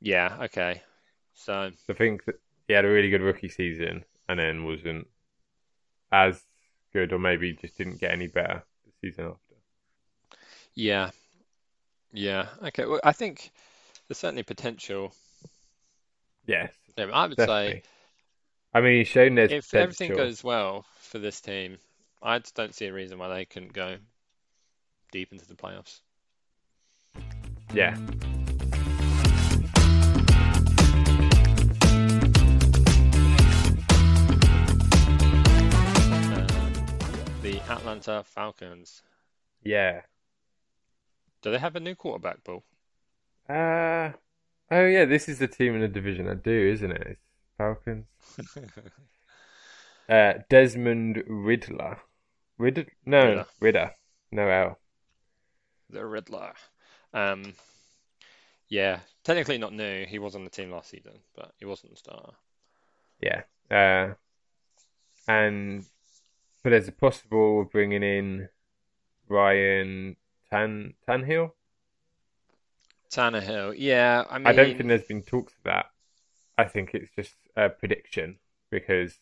[0.00, 0.82] yeah, okay.
[1.34, 2.36] So I think that
[2.66, 5.06] he had a really good rookie season, and then wasn't
[6.12, 6.44] as
[6.92, 9.54] good, or maybe just didn't get any better the season after.
[10.74, 11.10] Yeah,
[12.12, 12.48] yeah.
[12.62, 12.86] Okay.
[12.86, 13.50] Well, I think
[14.08, 15.12] there's certainly potential.
[16.46, 17.82] Yes, Yeah, I would say.
[18.72, 21.78] I mean, he's shown there's if everything goes well for this team,
[22.22, 23.96] I just don't see a reason why they couldn't go
[25.10, 26.00] deep into the playoffs.
[27.74, 27.96] Yeah,
[36.32, 36.72] Um,
[37.42, 39.02] the Atlanta Falcons.
[39.62, 40.02] yeah.
[41.42, 42.62] Do they have a new quarterback, Paul?
[43.48, 44.12] Uh,
[44.70, 47.02] oh yeah, this is the team in the division I do, isn't it?
[47.06, 47.20] It's
[47.56, 48.06] Falcons.
[50.10, 51.98] Uh, Desmond Riddler.
[52.58, 52.86] Riddler?
[53.06, 53.92] No, Ridder.
[54.32, 54.78] No L.
[55.88, 56.52] the Riddler.
[57.14, 57.54] Um,
[58.68, 60.04] yeah, technically not new.
[60.06, 62.32] He was on the team last season, but he wasn't the starter.
[63.20, 63.42] Yeah.
[63.70, 64.14] Uh,
[65.28, 65.84] and
[66.62, 68.48] but there's a possible of bringing in
[69.28, 70.16] Ryan
[70.50, 71.52] Tan Tanhill.
[73.10, 75.86] Tannehill, yeah, I mean, I don't think there's been talks of that.
[76.56, 78.38] I think it's just a prediction
[78.70, 79.18] because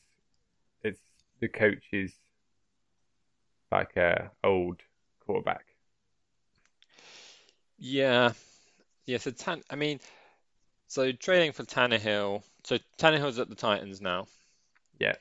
[1.40, 2.12] the coach is
[3.70, 4.80] like a old
[5.26, 5.64] quarterback.
[7.78, 8.32] yeah,
[9.06, 9.18] yeah.
[9.18, 10.00] So Tan, I mean,
[10.88, 12.42] so trading for Tannehill.
[12.64, 14.26] So Tannehill's at the Titans now,
[14.98, 15.16] Yeah,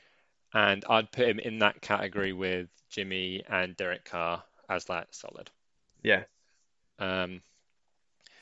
[0.52, 5.50] and I'd put him in that category with Jimmy and Derek Carr as that solid.
[6.02, 6.24] yeah.
[6.98, 7.42] Um,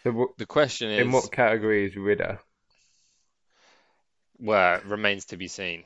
[0.03, 2.41] So what, the question is, in what category is Ridder?
[4.39, 5.85] well, remains to be seen,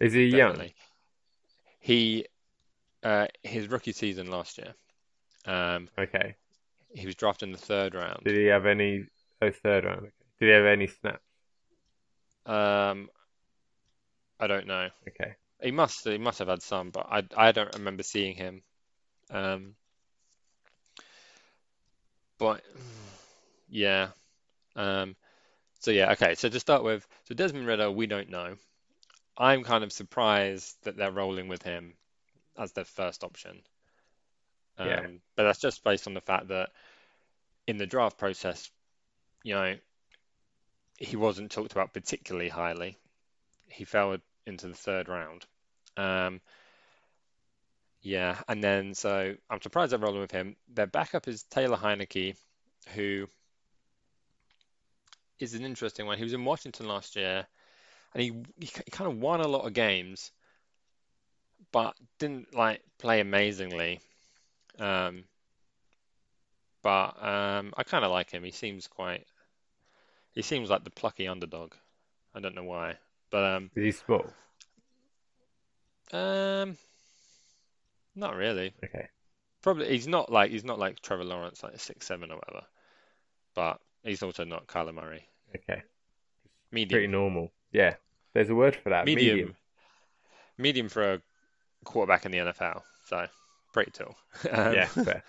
[0.00, 0.70] Is he young?
[1.80, 2.26] He,
[3.02, 4.74] uh, his rookie season last year,
[5.46, 6.34] um, Okay.
[6.94, 8.22] he was drafted in the third round.
[8.24, 9.04] Did he have any?
[9.40, 9.98] Oh, third round.
[9.98, 10.12] Okay.
[10.40, 11.22] Did he have any snaps?
[12.46, 13.08] Um,
[14.40, 14.88] I don't know.
[15.08, 15.34] Okay.
[15.62, 18.62] He must he must have had some, but I I don't remember seeing him.
[19.30, 19.74] Um,
[22.38, 22.62] but
[23.68, 24.08] yeah.
[24.76, 25.16] Um,
[25.80, 26.34] so yeah, okay.
[26.34, 28.56] So to start with, so Desmond Ridder, we don't know.
[29.38, 31.94] I'm kind of surprised that they're rolling with him
[32.58, 33.62] as their first option.
[34.78, 35.00] Yeah.
[35.00, 36.70] Um, but that's just based on the fact that
[37.66, 38.70] in the draft process,
[39.44, 39.76] you know,
[40.98, 42.98] he wasn't talked about particularly highly.
[43.68, 44.16] He fell
[44.46, 45.46] into the third round.
[45.96, 46.40] Um,
[48.00, 50.56] yeah, and then so I'm surprised they're rolling with him.
[50.72, 52.36] Their backup is Taylor Heinicke,
[52.94, 53.28] who
[55.38, 56.18] is an interesting one.
[56.18, 57.46] He was in Washington last year,
[58.14, 60.32] and he he, he kind of won a lot of games,
[61.72, 64.00] but didn't like play amazingly.
[64.78, 65.24] Um,
[66.82, 68.44] but um, I kind of like him.
[68.44, 69.24] He seems quite.
[70.32, 71.74] He seems like the plucky underdog.
[72.34, 72.96] I don't know why,
[73.30, 74.14] but um, Is he
[76.12, 76.76] um,
[78.14, 78.72] not really.
[78.84, 79.08] Okay.
[79.62, 82.64] Probably he's not like he's not like Trevor Lawrence, like six seven or whatever.
[83.54, 85.26] But he's also not Kyler Murray.
[85.54, 85.82] Okay.
[86.70, 87.52] Pretty normal.
[87.72, 87.94] Yeah.
[88.34, 89.04] There's a word for that.
[89.04, 89.36] Medium.
[89.36, 89.56] medium,
[90.56, 91.22] medium for a
[91.84, 92.82] quarterback in the NFL.
[93.06, 93.26] So
[93.72, 94.16] pretty tall.
[94.50, 94.86] Um, Yeah.
[94.86, 95.22] Fair.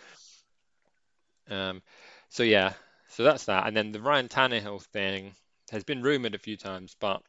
[1.49, 1.81] um,
[2.29, 2.73] so yeah,
[3.09, 3.67] so that's that.
[3.67, 5.33] And then the Ryan Tannehill thing
[5.71, 7.21] has been rumored a few times, but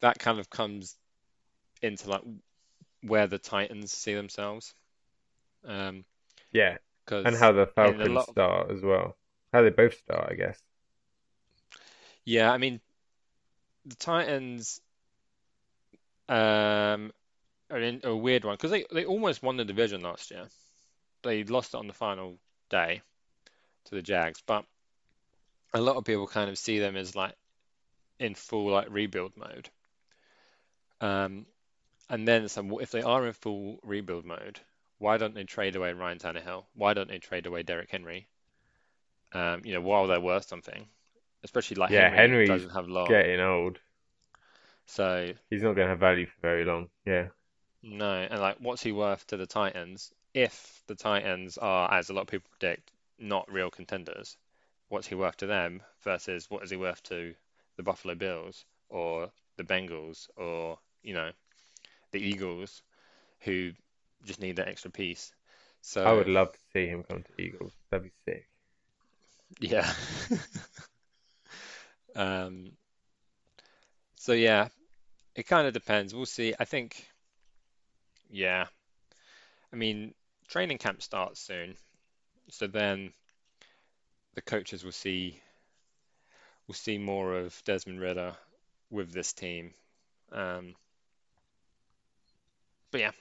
[0.00, 0.96] that kind of comes
[1.82, 2.22] into like
[3.02, 4.74] where the Titans see themselves.
[5.64, 6.04] Um,
[6.52, 6.78] Yeah.
[7.10, 9.16] And how the Falcons start as well.
[9.52, 10.60] How they both start, I guess.
[12.24, 12.80] yeah, I mean
[13.88, 14.80] the Titans
[16.28, 17.12] um,
[17.70, 20.46] are in a weird one because they they almost won the division last year.
[21.22, 22.38] They lost it on the final
[22.70, 23.02] day
[23.86, 24.64] to the Jags, but
[25.74, 27.34] a lot of people kind of see them as like
[28.18, 29.70] in full like rebuild mode.
[31.00, 31.46] Um,
[32.10, 34.60] and then so if they are in full rebuild mode,
[34.98, 36.64] why don't they trade away Ryan Tannehill?
[36.74, 38.28] Why don't they trade away Derrick Henry?
[39.32, 40.86] Um, you know, while they're worth something,
[41.44, 43.06] especially like Yeah, Henry Henry's doesn't have long.
[43.08, 43.78] getting old.
[44.86, 46.88] So He's not going to have value for very long.
[47.04, 47.28] Yeah.
[47.82, 52.12] no, and like what's he worth to the Titans if the Titans are, as a
[52.12, 54.36] lot of people predict, not real contenders?
[54.88, 57.34] What's he worth to them versus what is he worth to
[57.76, 61.30] the Buffalo Bills or the Bengals or, you know,
[62.12, 62.82] the Eagles
[63.40, 63.72] who
[64.24, 65.32] just need that extra piece.
[65.82, 67.72] So I would love to see him come to Eagles.
[67.90, 68.48] That'd be sick.
[69.60, 69.92] yeah.
[72.18, 72.72] Um,
[74.16, 74.68] so yeah,
[75.36, 76.12] it kind of depends.
[76.12, 76.52] We'll see.
[76.58, 77.08] I think,
[78.28, 78.66] yeah.
[79.72, 80.14] I mean,
[80.48, 81.76] training camp starts soon,
[82.50, 83.12] so then
[84.34, 85.40] the coaches will see
[86.66, 88.34] will see more of Desmond Ridder
[88.90, 89.72] with this team.
[90.32, 90.74] Um,
[92.90, 93.12] but yeah,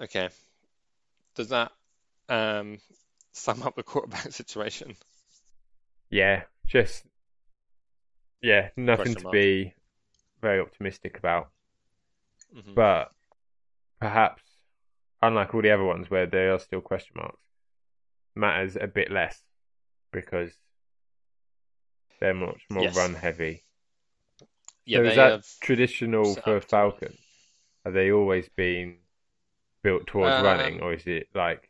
[0.00, 0.30] okay.
[1.34, 1.72] Does that
[2.28, 2.78] um,
[3.32, 4.96] sum up the quarterback situation?
[6.10, 7.04] Yeah, just
[8.42, 9.32] yeah, nothing to mark.
[9.32, 9.74] be
[10.40, 11.48] very optimistic about.
[12.52, 13.12] hmm But
[14.00, 14.42] perhaps,
[15.22, 17.38] unlike all the other ones where there are still question marks,
[18.34, 19.42] matters a bit less
[20.12, 20.52] because
[22.20, 22.96] they're much more Yes.
[22.96, 23.64] run heavy.
[24.84, 26.92] Yeah, so is that traditional for up to run.
[26.92, 27.18] Falcon?
[27.84, 28.98] Have they always been
[29.82, 31.68] built towards Um, running, or is it like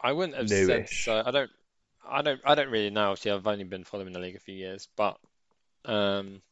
[0.00, 1.22] I wouldn't have said so.
[1.24, 1.50] I don't,
[2.08, 3.10] I don't, I don't really know.
[3.10, 5.18] Obviously, I've only been following the league a few years, but
[5.84, 6.42] um,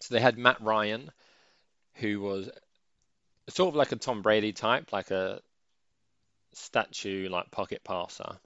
[0.00, 1.10] so they had Matt Ryan,
[1.94, 2.50] who was
[3.48, 5.40] sort of like a Tom Brady type, like a
[6.52, 8.36] statue, like pocket passer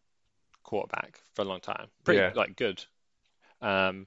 [0.63, 1.87] quarterback for a long time.
[2.05, 2.85] Pretty Yeah, like good.
[3.61, 4.07] Um,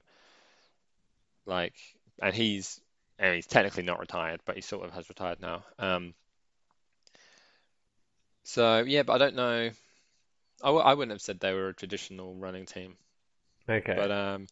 [1.46, 1.74] like,
[2.22, 2.80] and he's
[3.18, 5.64] and he's technically not retired, but he sort of has retired now.
[5.78, 6.14] Um,
[8.44, 9.70] so yeah, but I don't know.
[10.62, 12.96] I, w I wouldn't have said they were a traditional running team,
[13.68, 14.46] okay, but um,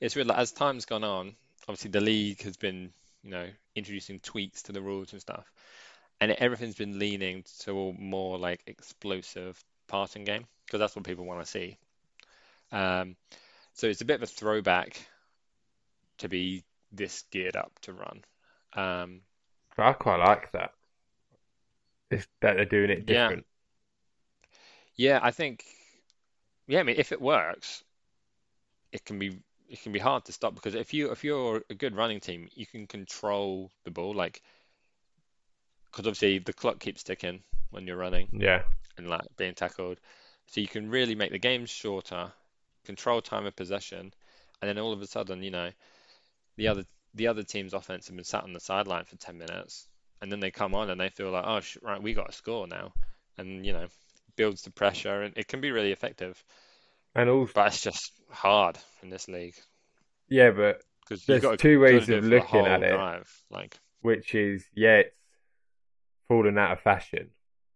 [0.00, 1.34] it's really like, as time's gone on,
[1.68, 2.92] obviously the league has been,
[3.22, 5.50] you know, introducing tweaks to the rules and stuff,
[6.20, 11.24] and everything's been leaning to a more like explosive passing game because that's what people
[11.26, 11.78] want to see.
[12.72, 13.16] Um,
[13.74, 15.06] so it's a bit of a throwback
[16.18, 18.24] to be this geared up to run.
[18.74, 19.20] Um,
[19.76, 20.72] but I quite like that.
[22.10, 23.44] It's that they're doing it yeah, different.
[24.96, 25.64] Yeah, I think,
[26.66, 27.84] yeah, I mean, if it works,
[28.92, 29.38] it can be
[29.68, 32.48] it can be hard to stop because if you if you're a good running team,
[32.54, 34.42] you can control the ball, like
[35.90, 38.62] because obviously the clock keeps ticking when you're running Yeah,
[38.96, 39.98] and like being tackled,
[40.46, 42.32] so you can really make the game shorter,
[42.84, 44.12] control time of possession,
[44.60, 45.70] and then all of a sudden, you know,
[46.56, 46.84] the other
[47.14, 49.88] the other team's offense have been sat on the sideline for 10 minutes,
[50.20, 52.32] and then they come on and they feel like, oh, sh right, we got to
[52.32, 52.92] score now,
[53.38, 53.88] and you know,
[54.36, 56.42] builds the pressure, and it can be really effective,
[57.14, 59.56] and also but it's just hard in this league
[60.32, 63.30] yeah, but because there's got two ways of it for the looking at it, drive,
[63.50, 65.16] like, which is yeah, it's
[66.26, 67.28] fallen out of fashion,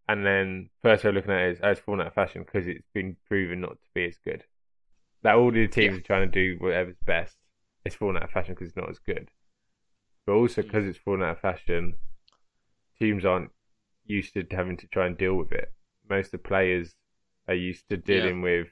[0.09, 2.43] and then first way of looking at it is oh, it's fallen out of fashion
[2.43, 4.43] because it's been proven not to be as good.
[5.21, 7.35] That all the yeah, teams are trying to do whatever's best.
[7.85, 9.29] It's fallen out of fashion because it's not as good,
[10.25, 11.93] but also mm, because it's fallen out of fashion,
[12.97, 13.51] teams aren't
[14.05, 15.71] used to having to try and deal with it.
[16.09, 16.93] Most of the players
[17.47, 18.67] are used to yeah, dealing with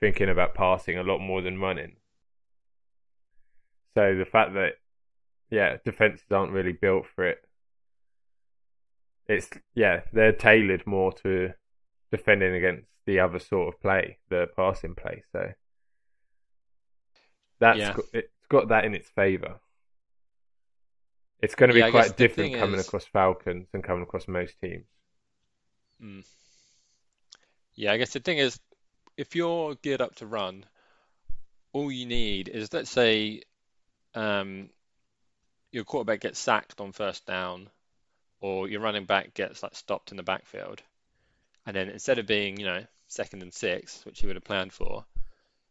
[0.00, 1.96] thinking about passing a lot more than running.
[3.94, 4.74] So the fact that
[5.50, 7.38] yeah, defenses aren't really built for it.
[9.28, 11.52] It's yeah, they're tailored more to
[12.10, 15.22] defending against the other sort of play, the passing play.
[15.32, 15.52] So
[17.60, 19.60] that's yeah, got, it's got that in its favour.
[21.40, 21.90] It's going to be yeah.
[21.90, 24.86] Quite different coming is, across Falcons than coming across most teams.
[26.02, 26.24] mm,
[27.74, 28.58] yeah, I guess the thing is,
[29.16, 30.64] if you're geared up to run,
[31.72, 33.42] all you need is, let's say,
[34.14, 34.68] um,
[35.72, 37.68] your quarterback gets sacked on first down,
[38.40, 40.82] or your running back gets like stopped in the backfield,
[41.66, 44.72] and then instead of being, you know, second and six, which you would have planned
[44.72, 45.04] for,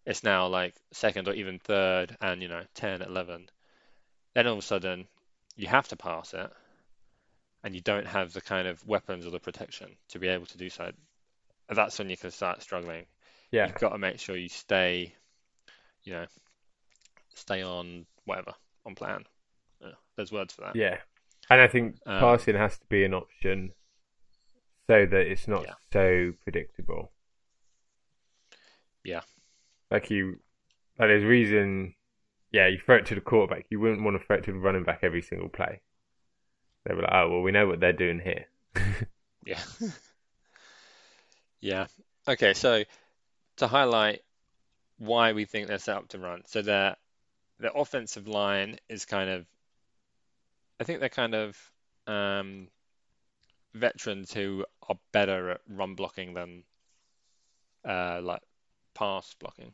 [0.05, 3.49] it's now like second or even third and, you know, 10, 11.
[4.33, 5.07] Then all of a sudden,
[5.55, 6.51] you have to pass it,
[7.63, 10.57] and you don't have the kind of weapons or the protection to be able to
[10.57, 10.91] do so.
[11.73, 13.05] That's when you can start struggling.
[13.51, 15.15] Yeah, You've got to make sure you stay,
[16.03, 16.25] you know,
[17.35, 18.53] stay on whatever,
[18.85, 19.25] on plan.
[19.81, 20.75] Yeah, there's words for that.
[20.75, 20.97] yeah,
[21.49, 23.73] and I think Um, passing has to be an option
[24.87, 27.11] so that it's not yeah, so predictable.
[29.03, 29.21] yeah,
[29.89, 30.41] Like you,
[30.99, 31.95] like there's reason.
[32.51, 33.67] Yeah, you throw it to the quarterback.
[33.71, 35.81] You wouldn't want to throw it to the running back every single play.
[36.85, 38.45] They were like, oh well, we know what they're doing here.
[39.45, 39.59] yeah,
[41.63, 41.87] yeah.
[42.27, 42.83] Okay, so
[43.57, 44.21] to highlight
[44.97, 46.43] why we think they're set up to run.
[46.45, 46.97] So their
[47.59, 49.45] their offensive line is kind of,
[50.79, 51.57] I think they're kind of
[52.05, 52.67] um,
[53.73, 56.63] veterans who are better at run blocking than
[57.85, 58.41] uh, like
[58.93, 59.71] pass blocking.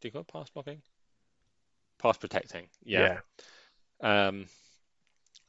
[0.00, 0.82] Do you call it pass blocking?
[2.00, 2.66] Pass protecting.
[2.84, 3.20] Yeah.
[4.00, 4.46] yeah, Um,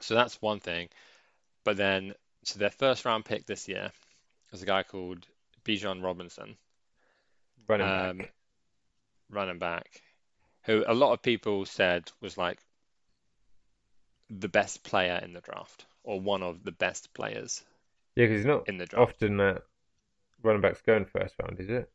[0.01, 0.89] so that's one thing.
[1.63, 2.13] But then,
[2.43, 3.91] so their first round pick this year
[4.51, 5.25] is a guy called
[5.69, 6.57] Bijan Robinson,
[7.67, 8.33] running um, back.
[9.29, 10.01] running back,
[10.63, 12.59] who a lot of people said was like
[14.31, 17.63] the best player in the draft, or one of the best players
[18.15, 19.25] Yeah, because he's not in the draft.
[19.25, 19.63] often that
[20.43, 21.91] running backs go in first round, is it?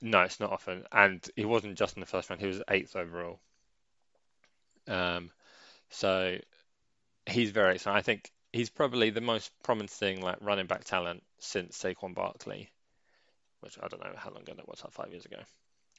[0.00, 0.86] No, it's not often.
[0.90, 3.40] And he wasn't just in the first round, he was eighth overall.
[4.88, 5.30] Um,
[5.90, 6.38] so
[7.26, 7.98] he's very exciting.
[7.98, 12.70] I think he's probably the most promising like running back talent since Saquon Barkley,
[13.60, 15.38] which I don't know how long ago that was, like five years ago,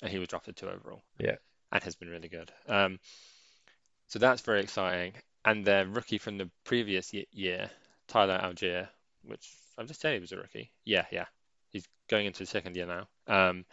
[0.02, 1.02] and he was drafted two overall.
[1.20, 1.36] Yeah.
[1.72, 2.52] and has been really good.
[2.68, 3.00] Um,
[4.08, 5.14] so that's very exciting.
[5.46, 7.70] And their rookie from the previous year,
[8.08, 8.88] Tyler Allgeier,
[9.24, 9.48] which
[9.78, 10.72] I'm just saying he was a rookie.
[10.86, 11.26] Yeah, yeah,
[11.72, 13.08] he's going into his second year now.
[13.28, 13.66] Um,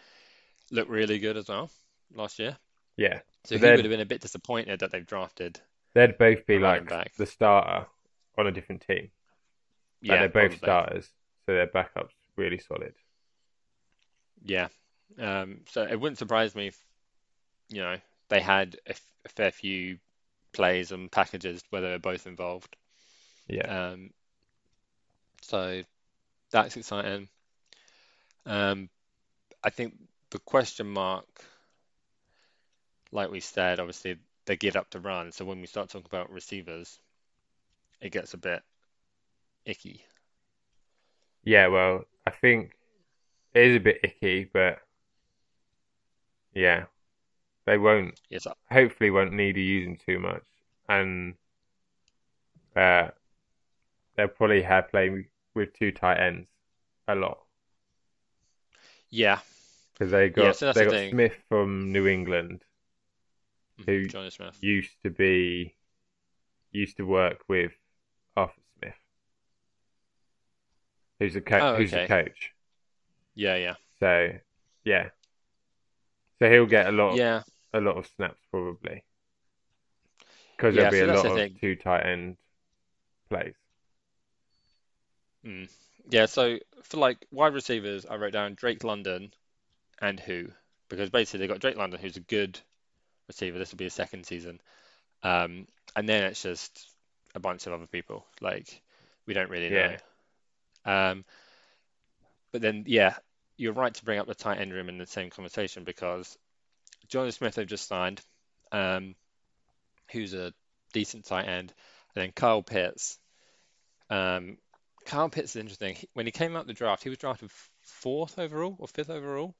[0.70, 1.70] looked really good as well
[2.14, 2.56] last year.
[2.96, 3.20] Yeah.
[3.44, 5.60] So So he they'd- have been a bit disappointed that they've drafted.
[5.94, 7.14] They'd both be like back.
[7.16, 7.86] the starter
[8.36, 9.10] on a different team.
[10.00, 10.66] Yeah, and they're both probably.
[10.66, 11.08] starters,
[11.46, 12.94] so their backup's really solid.
[14.42, 14.68] Yeah.
[15.18, 16.78] Um, so it wouldn't surprise me if,
[17.70, 17.96] you know,
[18.28, 19.98] they had a, f- a fair few
[20.52, 22.76] plays and packages where they were both involved.
[23.48, 23.90] Yeah.
[23.92, 24.10] Um,
[25.42, 25.82] so
[26.50, 27.28] that's exciting.
[28.46, 28.88] Um,
[29.62, 29.94] I think
[30.30, 31.26] the question mark,
[33.12, 34.16] like we said, obviously
[34.46, 35.32] they get up to run.
[35.32, 36.98] So when we start talking about receivers,
[38.04, 38.62] it gets a bit
[39.66, 40.04] icky.
[41.44, 42.72] Yeah, well, I think
[43.54, 44.80] it is a bit icky, but
[46.54, 46.84] yeah,
[47.66, 50.44] they won't, Yes, hopefully won't need to use them too much.
[50.88, 51.34] And
[52.76, 53.08] uh,
[54.16, 56.48] they'll probably have playing with two tight ends
[57.06, 57.38] a lot
[59.10, 59.38] yeah,
[59.92, 61.10] because they Yeah, got so they the got thing.
[61.10, 62.64] Smith from New England
[63.86, 64.60] Who- Jonnu Smith.
[64.60, 65.76] used to be
[66.72, 67.72] used to work with
[68.36, 68.94] Arthur Smith,
[71.18, 72.00] who's the co- Oh, who's the okay.
[72.00, 72.52] coach.
[73.34, 74.38] Yeah, yeah, So
[74.84, 75.10] yeah,
[76.38, 79.02] so he'll get a lot yeah, a lot of snaps probably
[80.56, 82.36] because Yeah, there'll be so a lot of two tight end
[83.30, 83.54] plays.
[85.44, 85.68] mm.
[86.10, 86.26] Yeah.
[86.26, 89.32] So for like wide receivers, I wrote down Drake London
[90.00, 90.48] and who,
[90.88, 92.60] because basically they got Drake London, who's a good
[93.28, 93.58] receiver.
[93.58, 94.60] This will be his second season,
[95.24, 96.93] um, and then it's just
[97.34, 98.26] a bunch of other people.
[98.40, 98.82] Like
[99.26, 99.98] we don't really Yeah.
[100.84, 100.92] know.
[100.92, 101.24] Um,
[102.52, 103.16] but then yeah,
[103.56, 106.36] you're right to bring up the tight end room in the same conversation because
[107.08, 108.20] Jonnu Smith they've just signed,
[108.72, 109.14] um,
[110.12, 110.52] who's a
[110.92, 111.72] decent tight end,
[112.14, 113.18] and then Kyle Pitts.
[114.10, 114.58] Um,
[115.06, 115.96] Kyle Pitts is interesting.
[115.96, 117.50] He- When he came out the draft, he was drafted
[117.82, 119.54] fourth overall or fifth overall,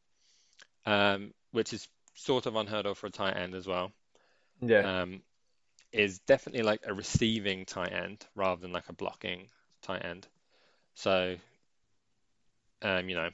[0.86, 3.92] um, which is sort of unheard of for a tight end as well.
[4.60, 5.22] Yeah, Um,
[5.94, 9.48] is definitely like a receiving tight end rather than like a blocking
[9.82, 10.26] tight end.
[10.94, 11.36] So,
[12.82, 13.30] um, you know,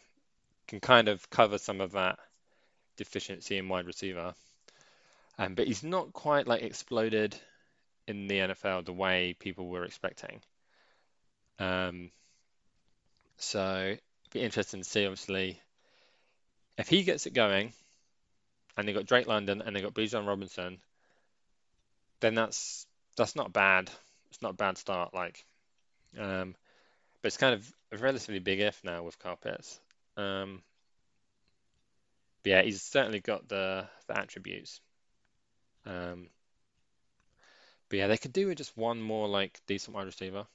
[0.69, 2.19] can kind of cover some of that
[2.97, 4.35] deficiency in wide receiver.
[5.39, 7.35] Um, but he's not quite like exploded
[8.07, 10.41] in the NFL the way people were expecting.
[11.59, 12.11] Um,
[13.39, 13.97] so
[14.33, 15.61] be interesting to see, obviously,
[16.77, 17.73] if he gets it going,
[18.77, 20.79] and they got Drake London and they got Bijan Robinson,
[22.21, 23.91] then that's that's not bad.
[24.31, 25.45] It's not a bad start, like,
[26.19, 26.55] um,
[27.23, 29.81] but it's kind of a relatively big if now with carpets.
[30.17, 30.63] Um,
[32.43, 34.81] but yeah, he's certainly got the the attributes.
[35.87, 36.29] Um,
[37.91, 40.47] but yeah, they could do with just one more like decent wide receiver.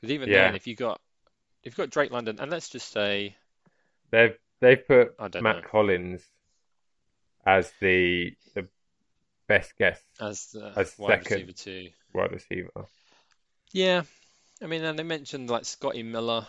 [0.00, 0.32] Because even Yeah.
[0.32, 1.00] then, if you got
[1.62, 3.36] if you've got Drake London, and let's just say,
[4.10, 5.62] they've they've put I don't Matt know.
[5.62, 6.24] Collins
[7.46, 8.68] as the the
[9.48, 11.48] best guess as the As wide second.
[11.48, 11.90] receiver too.
[12.14, 12.86] wide receiver.
[13.72, 14.02] Yeah,
[14.62, 16.46] I mean, and they mentioned like Scotty Miller.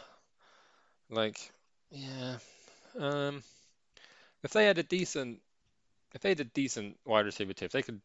[1.10, 1.52] Like,
[1.90, 2.36] yeah,
[3.00, 3.42] um,
[4.44, 5.40] if they had a decent,
[6.14, 8.00] if they had a decent wide receiver too, if they could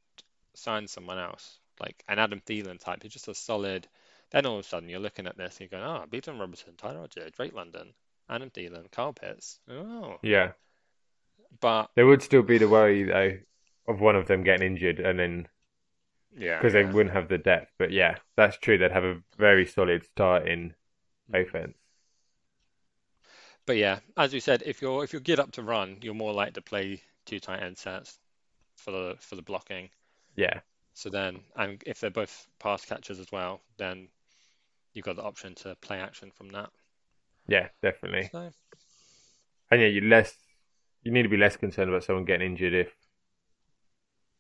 [0.54, 3.86] sign someone else, like an Adam Thielen type, who's just a solid,
[4.30, 6.74] then all of a sudden you're looking at this and you're going, oh, Beaton Robertson,
[6.78, 7.92] Tyler Allgeier, Drake London,
[8.30, 9.58] Adam Thielen, Kyle Pitts.
[9.70, 10.52] Oh, Yeah,
[11.60, 13.36] but there would still be the worry though
[13.86, 15.48] of one of them getting injured, and then
[16.36, 16.72] yeah, because yeah.
[16.72, 17.72] they wouldn't have the depth.
[17.78, 18.76] But yeah, that's true.
[18.78, 20.74] They'd have a very solid starting
[21.32, 21.76] offense.
[23.66, 26.32] But yeah, as we said, if you're if you're geared up to run, you're more
[26.32, 28.18] likely to play two tight end sets
[28.76, 29.90] for the for the blocking.
[30.36, 30.60] Yeah,
[30.94, 34.08] So then, and if they're both pass catchers as well, then
[34.94, 36.70] you've got the option to play action from that.
[37.46, 38.32] yeah, definitely.
[38.32, 38.52] So
[39.70, 40.38] And yeah, you less
[41.02, 42.96] you need to be less concerned about someone getting injured if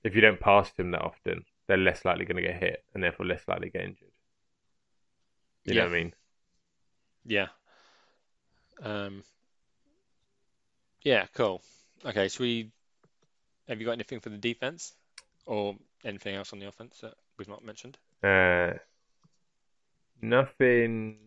[0.04, 3.02] if you don't pass them that often, they're less likely going to get hit and
[3.02, 4.12] therefore less likely to get injured.
[5.66, 5.88] You know Yeah.
[5.88, 6.14] what I mean?
[7.24, 7.48] yeah,
[8.82, 9.22] um,
[11.02, 11.62] yeah, cool.
[12.04, 12.70] Okay, so we
[13.68, 14.94] have you got anything for the defense
[15.46, 17.98] or anything else on the offense that we've not mentioned?
[18.22, 18.72] Uh,
[20.22, 21.18] nothing,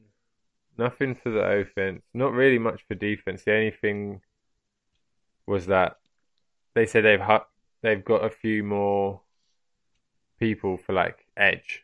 [0.78, 2.04] nothing for the offense.
[2.14, 3.44] Not really much for defense.
[3.44, 4.22] The only thing
[5.48, 5.98] was that
[6.76, 7.40] they said they've hu-
[7.82, 9.22] they've got a few more
[10.40, 11.84] people for like edge.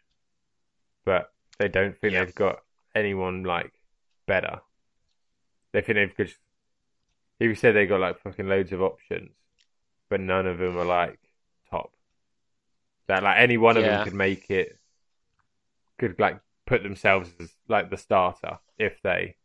[1.05, 2.23] but they don't think Yeah.
[2.25, 2.63] they've got
[2.95, 3.73] anyone like
[4.25, 4.61] better.
[5.71, 6.37] They think they've just.
[7.39, 9.31] He said they got like fucking loads of options,
[10.09, 11.19] but none of them are like
[11.69, 11.91] top.
[13.07, 13.97] That like any one of Yeah.
[13.97, 14.79] them could make it,
[15.99, 19.35] could like put themselves as like the starter if they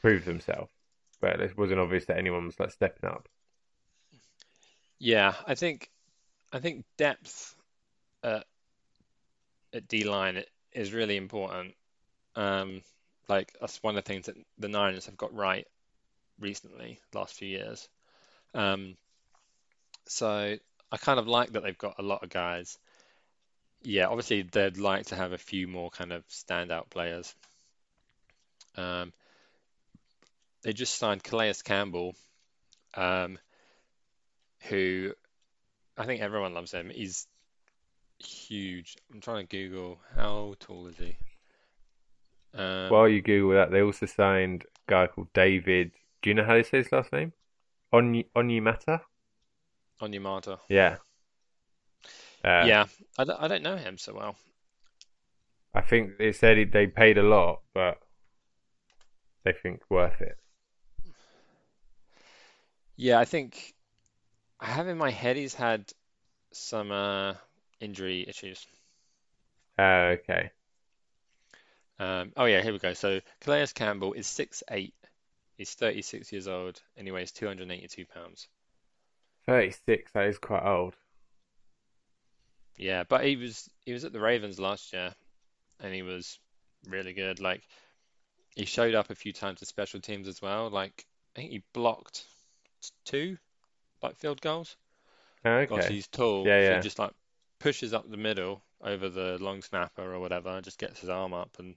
[0.00, 0.72] prove themselves.
[1.20, 3.28] But it wasn't obvious that anyone was like stepping up.
[5.04, 5.90] Yeah, I think
[6.50, 7.54] I think depth
[8.22, 8.46] at
[9.74, 10.42] at D line
[10.72, 11.74] is really important.
[12.36, 12.80] Um,
[13.28, 15.66] like that's one of the things that the Niners have got right
[16.40, 17.86] recently, last few years.
[18.54, 18.96] Um,
[20.06, 20.56] so
[20.90, 22.78] I kind of like that they've got a lot of guys.
[23.82, 27.34] Yeah, obviously they'd like to have a few more kind of standout players.
[28.74, 29.12] Um,
[30.62, 32.14] they just signed Calais Campbell,
[32.94, 33.38] um,
[34.68, 35.12] who
[35.98, 36.90] I think everyone loves him.
[36.90, 37.26] He's
[38.18, 38.96] huge.
[39.12, 41.16] I'm trying to Google how tall is he?
[42.54, 45.92] Um, While you Google that, they also signed a guy called David.
[46.22, 47.34] Do you know how they say his last name?
[47.92, 49.02] Onyi Onyemata?
[50.00, 50.60] Onyemata.
[50.68, 50.98] Yeah.
[52.44, 52.86] Uh, Yeah,
[53.18, 54.36] I don't, I don't know him so well.
[55.74, 57.98] I think they said they paid a lot, but
[59.44, 60.38] they think worth it.
[62.96, 63.73] Yeah, I think
[64.64, 65.84] I have in my head he's had
[66.52, 67.34] some uh,
[67.80, 68.66] injury issues.
[69.78, 70.50] Uh, okay.
[71.98, 72.94] Um, oh yeah, here we go.
[72.94, 74.94] So Calais Campbell is six eight.
[75.58, 78.48] He's 36 years old and he weighs 282 pounds.
[79.46, 80.94] 36, that is quite old.
[82.78, 85.14] Yeah, but he was he was at the Ravens last year
[85.78, 86.38] and he was
[86.88, 87.38] really good.
[87.38, 87.60] Like
[88.56, 90.70] he showed up a few times in special teams as well.
[90.70, 91.04] Like
[91.36, 92.24] I think he blocked
[93.04, 93.36] two
[94.04, 94.76] like field goals.
[95.46, 95.88] Okay.
[95.88, 96.74] he's tall, Yeah, so yeah.
[96.74, 97.12] he just like
[97.58, 101.58] pushes up the middle over the long snapper or whatever, just gets his arm up,
[101.58, 101.76] and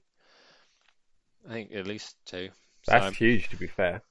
[1.48, 2.50] I think at least two.
[2.84, 4.02] So That's huge, to be fair.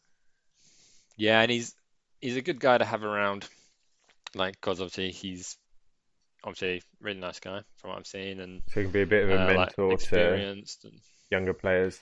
[1.16, 1.74] yeah, and he's
[2.20, 3.48] he's a good guy to have around,
[4.34, 5.56] like because obviously he's
[6.44, 9.06] obviously a really nice guy from what I've seen, and So he can be a
[9.06, 10.66] bit of a uh, like mentor to and
[11.30, 12.00] younger players.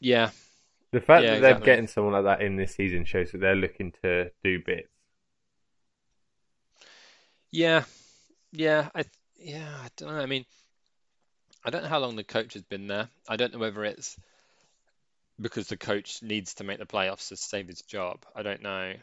[0.00, 0.30] yeah,
[0.94, 1.60] The fact Yeah, that they're exactly.
[1.60, 4.88] getting someone like that in this season shows that they're looking to do bits.
[7.50, 7.84] yeah,
[8.52, 9.04] yeah, I
[9.36, 10.20] yeah, I don't know.
[10.20, 10.46] I mean,
[11.62, 13.10] I don't know how long the coach has been there.
[13.28, 14.16] I don't know whether it's
[15.40, 18.24] because the coach needs to make the playoffs to save his job.
[18.34, 18.94] I don't know.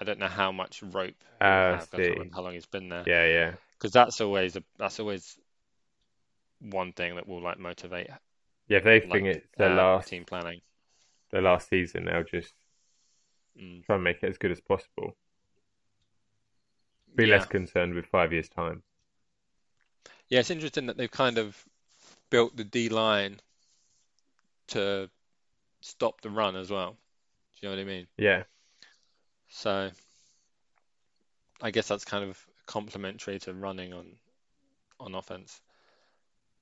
[0.00, 2.06] I don't know how much rope Ah, have.
[2.32, 3.06] How long he's been there.
[3.06, 3.54] Yeah, yeah.
[3.72, 5.38] Because that's always a that's always
[6.60, 8.08] one thing that will like motivate
[8.68, 10.60] Yeah, if they think like it's their uh, last team planning.
[11.30, 12.54] Their last season, they'll just
[13.56, 13.84] Mm.
[13.84, 15.16] try and make it as good as possible.
[17.16, 17.26] Be Yeah.
[17.26, 18.84] less concerned with five years' time.
[20.28, 21.64] Yeah, it's interesting that they've kind of
[22.30, 23.40] built the D line
[24.68, 25.10] to
[25.80, 26.92] stop the run as well.
[26.92, 26.98] Do
[27.62, 28.08] you know what I mean?
[28.18, 28.44] Yeah,
[29.48, 29.90] So
[31.60, 34.20] I guess that's kind of complementary to running on
[35.00, 35.60] on offense.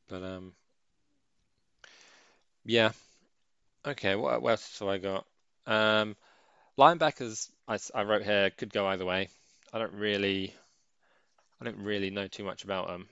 [0.08, 0.54] But um
[2.64, 2.92] yeah.
[3.87, 5.26] Okay, what, what else have I got?
[5.66, 6.16] Um
[6.78, 9.28] linebackers I, s- I wrote here could go either way.
[9.72, 10.55] I don't really
[11.61, 13.09] I don't really know too much about them.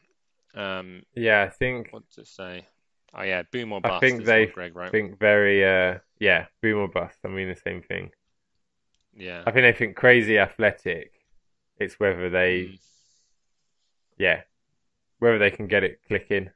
[0.54, 1.42] Um yeah.
[1.42, 2.66] I think what to say?
[3.14, 3.94] Oh yeah, boom or bust.
[3.96, 4.90] I think is they Greg wrote.
[4.92, 7.18] think very uh yeah, boom or bust.
[7.24, 8.10] I mean the same thing.
[9.16, 9.42] Yeah.
[9.46, 11.12] I think they think crazy athletic.
[11.78, 12.78] It's whether they Mm.
[14.18, 14.42] yeah,
[15.18, 16.50] whether they can get it clicking,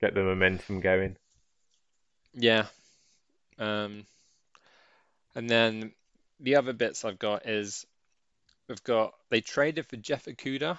[0.00, 1.16] get the momentum going.
[2.34, 2.66] Yeah.
[3.58, 4.04] Um,
[5.34, 5.92] and then
[6.40, 7.86] the other bits I've got is
[8.68, 10.78] we've got they traded for Jeff Okudah,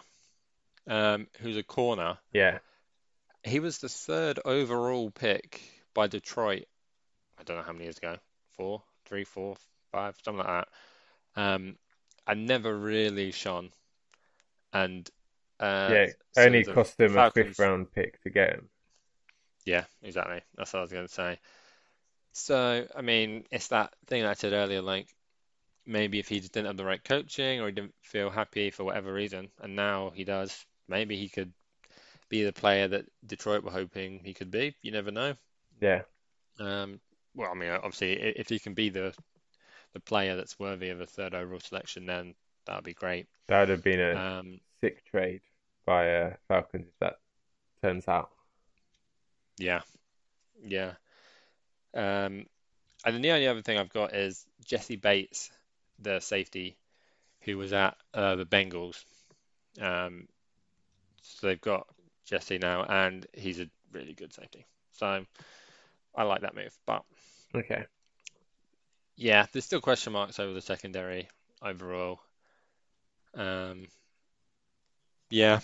[0.87, 2.17] um, who's a corner.
[2.33, 2.59] Yeah,
[3.43, 5.61] He was the third overall pick
[5.93, 6.65] by Detroit.
[7.39, 8.17] I don't know how many years ago.
[8.55, 9.55] Four, three, four,
[9.91, 10.65] five, something like
[11.35, 11.41] that.
[11.41, 11.75] Um,
[12.25, 13.69] and never really shone.
[14.73, 15.09] And
[15.59, 16.07] uh, yeah.
[16.33, 18.69] so Only cost them a fifth round pick to get him.
[19.65, 20.41] Yeah, exactly.
[20.55, 21.39] That's what I was going to say.
[22.37, 25.13] So, I mean, it's that thing I said earlier, like
[25.85, 28.83] maybe if he just didn't have the right coaching or he didn't feel happy for
[28.85, 31.53] whatever reason, and now he does, maybe he could
[32.29, 34.75] be the player that Detroit were hoping he could be.
[34.81, 35.35] You never know.
[35.81, 36.03] Yeah,
[36.59, 36.99] Um,
[37.35, 39.13] well, I mean, obviously, if he can be the
[39.93, 42.35] the player that's worthy of a third overall selection, then
[42.65, 43.27] that would be great.
[43.47, 45.41] that would have been a Um, sick trade
[45.85, 47.19] by uh, Falcons if that
[47.81, 48.31] turns out.
[49.57, 49.81] Yeah,
[50.63, 50.95] yeah.
[51.93, 52.45] Um,
[53.05, 55.51] and then the only other thing I've got is Jessie Bates,
[55.99, 56.77] the safety,
[57.41, 59.03] who was at uh, the Bengals.
[59.81, 60.27] Um,
[61.21, 61.87] so they've got
[62.25, 64.65] Jesse now, and he's a really good safety.
[64.93, 65.25] So
[66.15, 66.75] I like that move.
[66.85, 67.03] But
[67.55, 67.85] Okay.
[69.15, 71.27] yeah, there's still question marks over the secondary
[71.61, 72.19] overall.
[73.33, 73.87] Um,
[75.29, 75.59] yeah,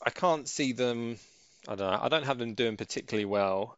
[0.00, 1.18] I can't see them.
[1.66, 1.98] I don't know.
[2.00, 3.76] I don't have them doing particularly well.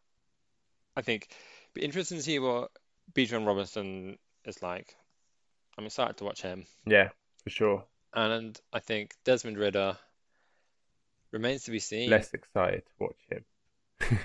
[0.96, 2.70] I think it'd be interesting to see what
[3.14, 4.96] Bijan Robinson is like.
[5.78, 6.64] I'm excited to watch him.
[6.86, 7.10] Yeah,
[7.44, 7.84] for sure.
[8.14, 9.98] And I think Desmond Ridder
[11.32, 12.10] remains to be seen.
[12.10, 13.44] Less excited to watch him.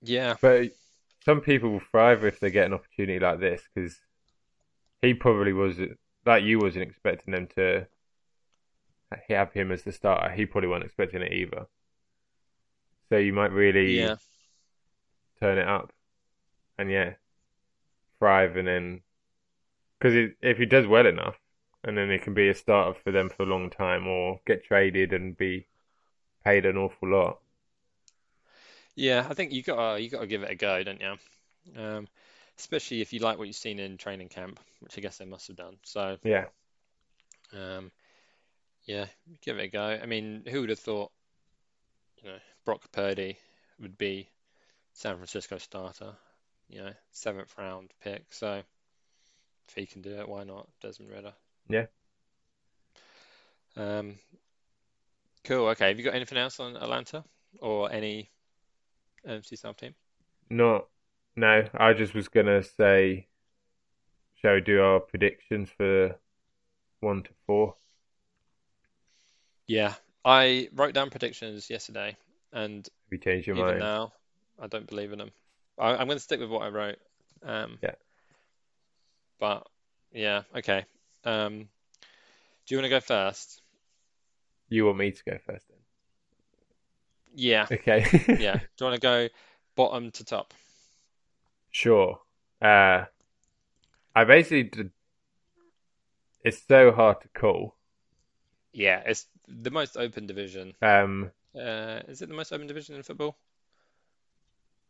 [0.00, 0.70] Yeah, But
[1.24, 3.98] some people will thrive if they get an opportunity like this because
[5.02, 5.76] he probably was
[6.24, 7.86] like you wasn't expecting them to
[9.28, 10.32] have him as the starter.
[10.34, 11.66] He probably wasn't expecting it either.
[13.08, 14.16] So you might really yeah,
[15.40, 15.92] turn it up,
[16.78, 17.14] and yeah,
[18.20, 19.02] thrive, and then
[19.98, 21.38] because if he does well enough,
[21.84, 24.64] and then he can be a starter for them for a long time, or get
[24.64, 25.68] traded and be
[26.44, 27.40] paid an awful lot.
[28.94, 29.26] yeah.
[29.28, 31.16] I think you gotta you gotta give it a go, don't you?
[31.80, 32.08] Um,
[32.58, 35.48] especially if you like what you've seen in training camp, which I guess they must
[35.48, 35.78] have done.
[35.84, 36.48] So, Yeah,
[37.52, 37.90] um,
[38.86, 39.06] yeah,
[39.42, 39.82] give it a go.
[40.02, 41.12] I mean, who would have thought,
[42.22, 43.38] you know, Brock Purdy
[43.80, 44.28] would be
[44.98, 46.16] San Francisco starter?
[46.68, 48.24] You know, seventh round pick.
[48.30, 48.62] So
[49.68, 50.66] if he can do it, why not?
[50.82, 51.32] Desmond Ridder.
[51.68, 51.86] yeah.
[53.76, 54.16] Um,
[55.44, 55.68] cool.
[55.68, 55.86] Okay.
[55.86, 57.22] Have you got anything else on Atlanta
[57.60, 58.28] or any
[59.24, 59.94] NFC South team?
[60.50, 60.86] No,
[61.36, 61.68] no.
[61.74, 63.28] I just was gonna say,
[64.34, 66.16] shall we do our predictions for
[66.98, 67.76] one to four?
[69.68, 69.94] Yeah,
[70.24, 72.16] I wrote down predictions yesterday,
[72.52, 73.78] and Have you changed your mind?
[73.78, 74.12] now,
[74.60, 75.32] I don't believe in them.
[75.78, 76.98] I, I'm going to stick with what I wrote.
[77.42, 77.94] Um, Yeah.
[79.38, 79.66] but
[80.12, 80.84] yeah, okay.
[81.24, 81.68] Um,
[82.66, 83.62] do you want to go first?
[84.70, 85.78] You want me to go first then?
[87.34, 88.04] Yeah, Okay.
[88.34, 88.56] yeah.
[88.76, 89.28] Do you want to go
[89.76, 90.54] bottom to top?
[91.70, 92.20] Sure.
[92.60, 93.06] Uh,
[94.14, 94.90] I basically did,
[96.42, 97.76] it's so hard to call.
[98.72, 100.74] Yeah, it's the most open division.
[100.82, 103.36] Um, Uh, is it the most open division in football?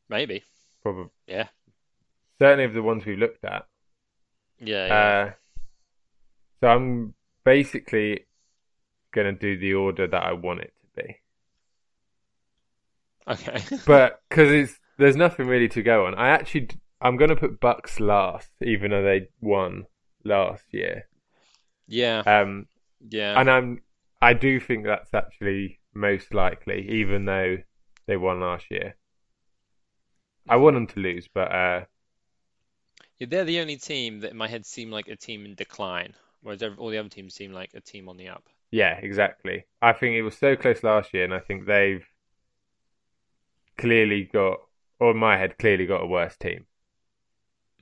[0.08, 0.44] Maybe.
[0.82, 1.48] probably Yeah.
[2.40, 3.66] certainly of the ones we looked at.
[4.60, 4.94] Yeah, yeah.
[4.94, 5.32] Uh,
[6.60, 8.26] so I'm basically
[9.12, 11.20] gonna do the order that I want it to be,
[13.26, 13.62] Okay.
[13.86, 16.14] but because it's there's nothing really to go on.
[16.14, 16.68] I actually
[17.00, 19.86] I'm gonna put Bucks last, even though they won
[20.24, 21.08] last year.
[21.86, 22.66] Yeah, Um,
[23.08, 23.40] yeah.
[23.40, 23.82] and I'm
[24.20, 27.58] I do think that's actually most likely, even though
[28.06, 28.96] they won last year.
[30.48, 31.84] I want them to lose, but uh,
[33.18, 36.16] Yeah, they're the only team that in my head seem like a team in decline,
[36.40, 38.48] whereas all the other teams seem like a team on the up.
[38.70, 39.64] yeah, exactly.
[39.80, 42.06] I think it was so close last year, and I think they've
[43.78, 44.60] clearly got,
[45.00, 46.66] or in my head, clearly got a worse team.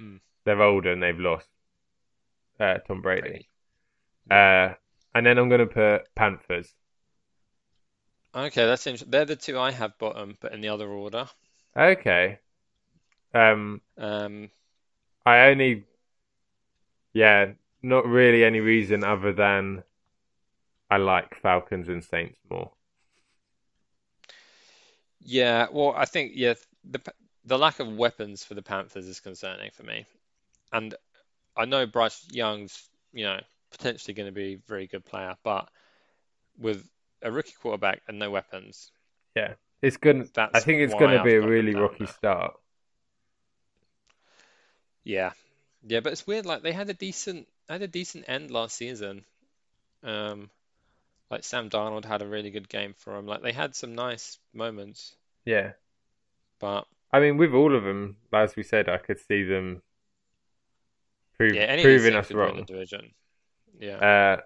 [0.01, 0.17] Mm.
[0.45, 1.51] They're older and they've lost
[2.61, 3.37] uh, Tom Brady.
[3.37, 3.49] Brady.
[4.31, 4.75] Uh,
[5.15, 6.75] and then I'm going to put Panthers.
[8.33, 9.11] Okay, that's interesting.
[9.11, 11.29] They're the two I have bottom, but in the other order.
[11.77, 12.41] Okay.
[13.37, 14.51] Um, Um,
[15.27, 15.85] I only,
[17.13, 19.83] yeah, not really any reason other than
[20.91, 22.73] I like Falcons and Saints more.
[25.21, 27.01] yeah, well, I think yeah, the
[27.45, 30.07] the lack of weapons for the Panthers is concerning for me,
[30.73, 30.95] and
[31.57, 35.69] I know Bryce Young's you know potentially going to be a very good player, but
[36.59, 36.89] with
[37.23, 38.93] a rookie quarterback and no weapons,
[39.35, 40.31] Yeah, it's good.
[40.53, 42.55] I think it's going to be a really rocky start.
[45.07, 45.33] Yeah,
[45.87, 46.47] yeah, but it's weird.
[46.47, 49.25] Like they had a decent had a decent end last season.
[50.03, 50.51] Um,
[51.31, 53.27] like Sam Darnold had a really good game for them.
[53.27, 55.73] Like they had some nice moments, Yeah.
[56.61, 59.83] but I mean, with all of them, as we said, I could see them
[61.37, 62.65] prove, yeah, any of these proving teams us could win the wrong.
[62.65, 63.15] division.
[63.79, 64.03] Yeah.
[64.39, 64.41] Uh,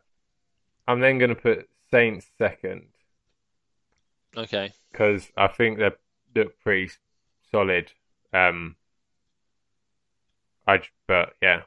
[0.88, 2.88] I'm then going to put Saints second
[4.36, 4.72] Okay.
[4.92, 5.90] because I think they
[6.34, 6.90] look pretty
[7.50, 7.92] solid.
[8.32, 8.76] Um,
[10.70, 11.62] I but yeah,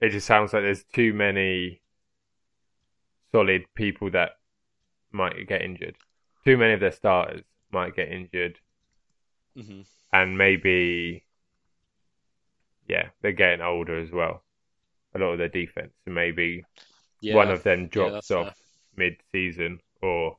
[0.00, 1.82] it just sounds like there's too many
[3.32, 4.38] solid people that
[5.12, 5.96] might get injured.
[6.44, 8.60] Too many of their starters might get injured,
[9.56, 11.26] hmm and maybe
[12.88, 14.42] yeah, they're getting older as well.
[15.14, 16.64] A lot of their defense, and maybe
[17.20, 17.34] Yeah.
[17.34, 18.54] one of them drops that's off fair.
[18.96, 20.38] mid-season, or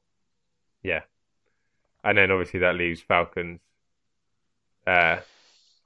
[0.83, 1.01] yeah,
[2.05, 3.59] and then obviously that leaves Falcons.
[4.87, 5.17] Uh,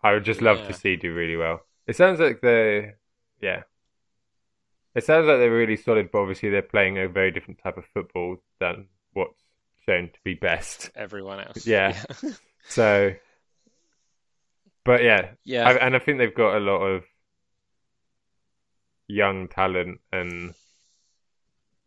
[0.03, 0.67] I would just love Yeah.
[0.67, 1.65] to see do really well.
[1.89, 2.97] It sounds like they're
[3.41, 3.63] yeah.
[4.95, 7.85] It sounds like they're really solid, but obviously they're playing a very different type of
[7.93, 9.41] football than what's
[9.87, 10.91] shown to be best.
[10.95, 11.65] Everyone else.
[11.65, 11.99] Yeah.
[12.67, 13.13] So,
[14.83, 15.67] but yeah, Yeah.
[15.67, 17.03] I, and I think they've got a lot of
[19.07, 20.53] young talent, and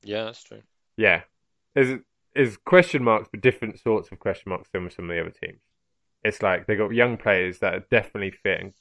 [0.02, 0.62] Yeah, that's true.
[0.96, 1.22] yeah,
[1.74, 2.00] there's
[2.34, 5.30] is question marks, but different sorts of question marks than with some of the other
[5.30, 5.60] teams.
[6.24, 8.72] It's like they got young players that are definitely fit and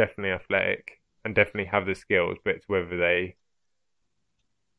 [0.00, 3.36] definitely athletic and definitely have the skills, but it's whether they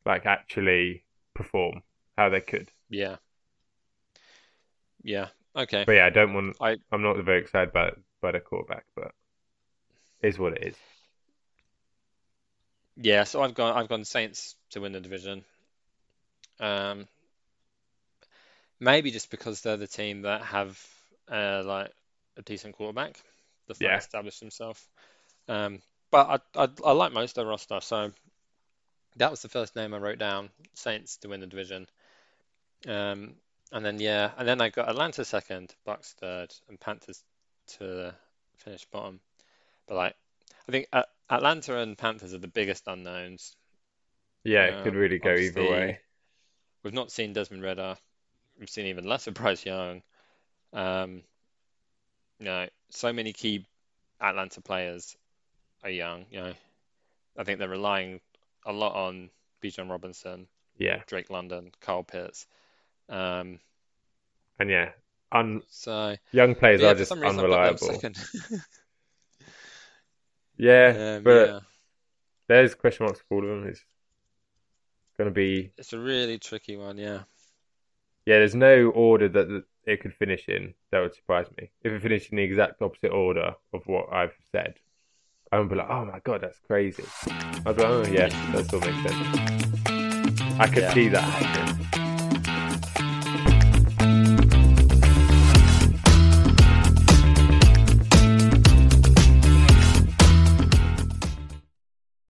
[0.04, 1.04] like actually
[1.36, 1.84] perform
[2.18, 2.70] how they could.
[2.90, 3.18] Yeah.
[5.04, 5.28] Yeah.
[5.56, 5.84] Okay.
[5.86, 6.58] But yeah, I don't want.
[6.60, 9.12] I- I'm not very excited about by the quarterback, but
[10.24, 10.76] is what it is.
[12.98, 15.44] Yeah, so I've gone I've gone Saints to win the division.
[16.60, 17.08] Um,
[18.80, 20.80] maybe just because they're the team that have
[21.32, 21.92] uh, like
[22.38, 23.20] a decent quarterback
[23.68, 23.98] that's Yeah.
[23.98, 24.88] established himself.
[25.48, 25.82] Um,
[26.12, 28.12] but I, I I like most of their roster, so
[29.18, 31.88] that was the first name I wrote down, Saints to win the division.
[32.88, 33.36] Um,
[33.72, 37.24] and then yeah, and then I got Atlanta second, Bucks third, and Panthers
[37.78, 38.16] to
[38.58, 39.20] finish bottom.
[39.88, 40.16] But like,
[40.68, 43.56] I think uh, Atlanta and Panthers are the biggest unknowns.
[44.44, 46.00] Yeah, it could Um, really go either way.
[46.84, 47.98] We've not seen Desmond Ridder.
[48.60, 50.04] We've seen even less of Bryce Young.
[50.74, 51.24] Um,
[52.40, 53.66] you know, so many key
[54.20, 55.16] Atlanta players
[55.84, 56.26] are young.
[56.32, 56.54] You know,
[57.38, 58.22] I think they're relying
[58.66, 59.30] a lot on
[59.64, 62.48] Bijan Robinson, Yeah, Drake London, Kyle Pitts.
[63.10, 63.60] Um,
[64.60, 64.90] and yeah,
[65.32, 68.02] un- so young players yeah, are just some reason I've got them unreliable.
[70.58, 71.60] Yeah, Um, but yeah,
[72.48, 73.70] there's question marks for all of them.
[73.70, 73.84] It's
[75.18, 76.98] going to be it's a really tricky one.
[76.98, 77.24] Yeah,
[78.26, 78.38] yeah.
[78.40, 81.72] There's no order that that it could finish in that would surprise me.
[81.84, 84.76] If it finished in the exact opposite order of what I've said,
[85.54, 87.04] I would be like, oh my god, that's crazy.
[87.66, 90.60] I'd be like, oh yeah, that still makes sense.
[90.60, 90.94] I could Yeah.
[90.94, 92.11] see that happening.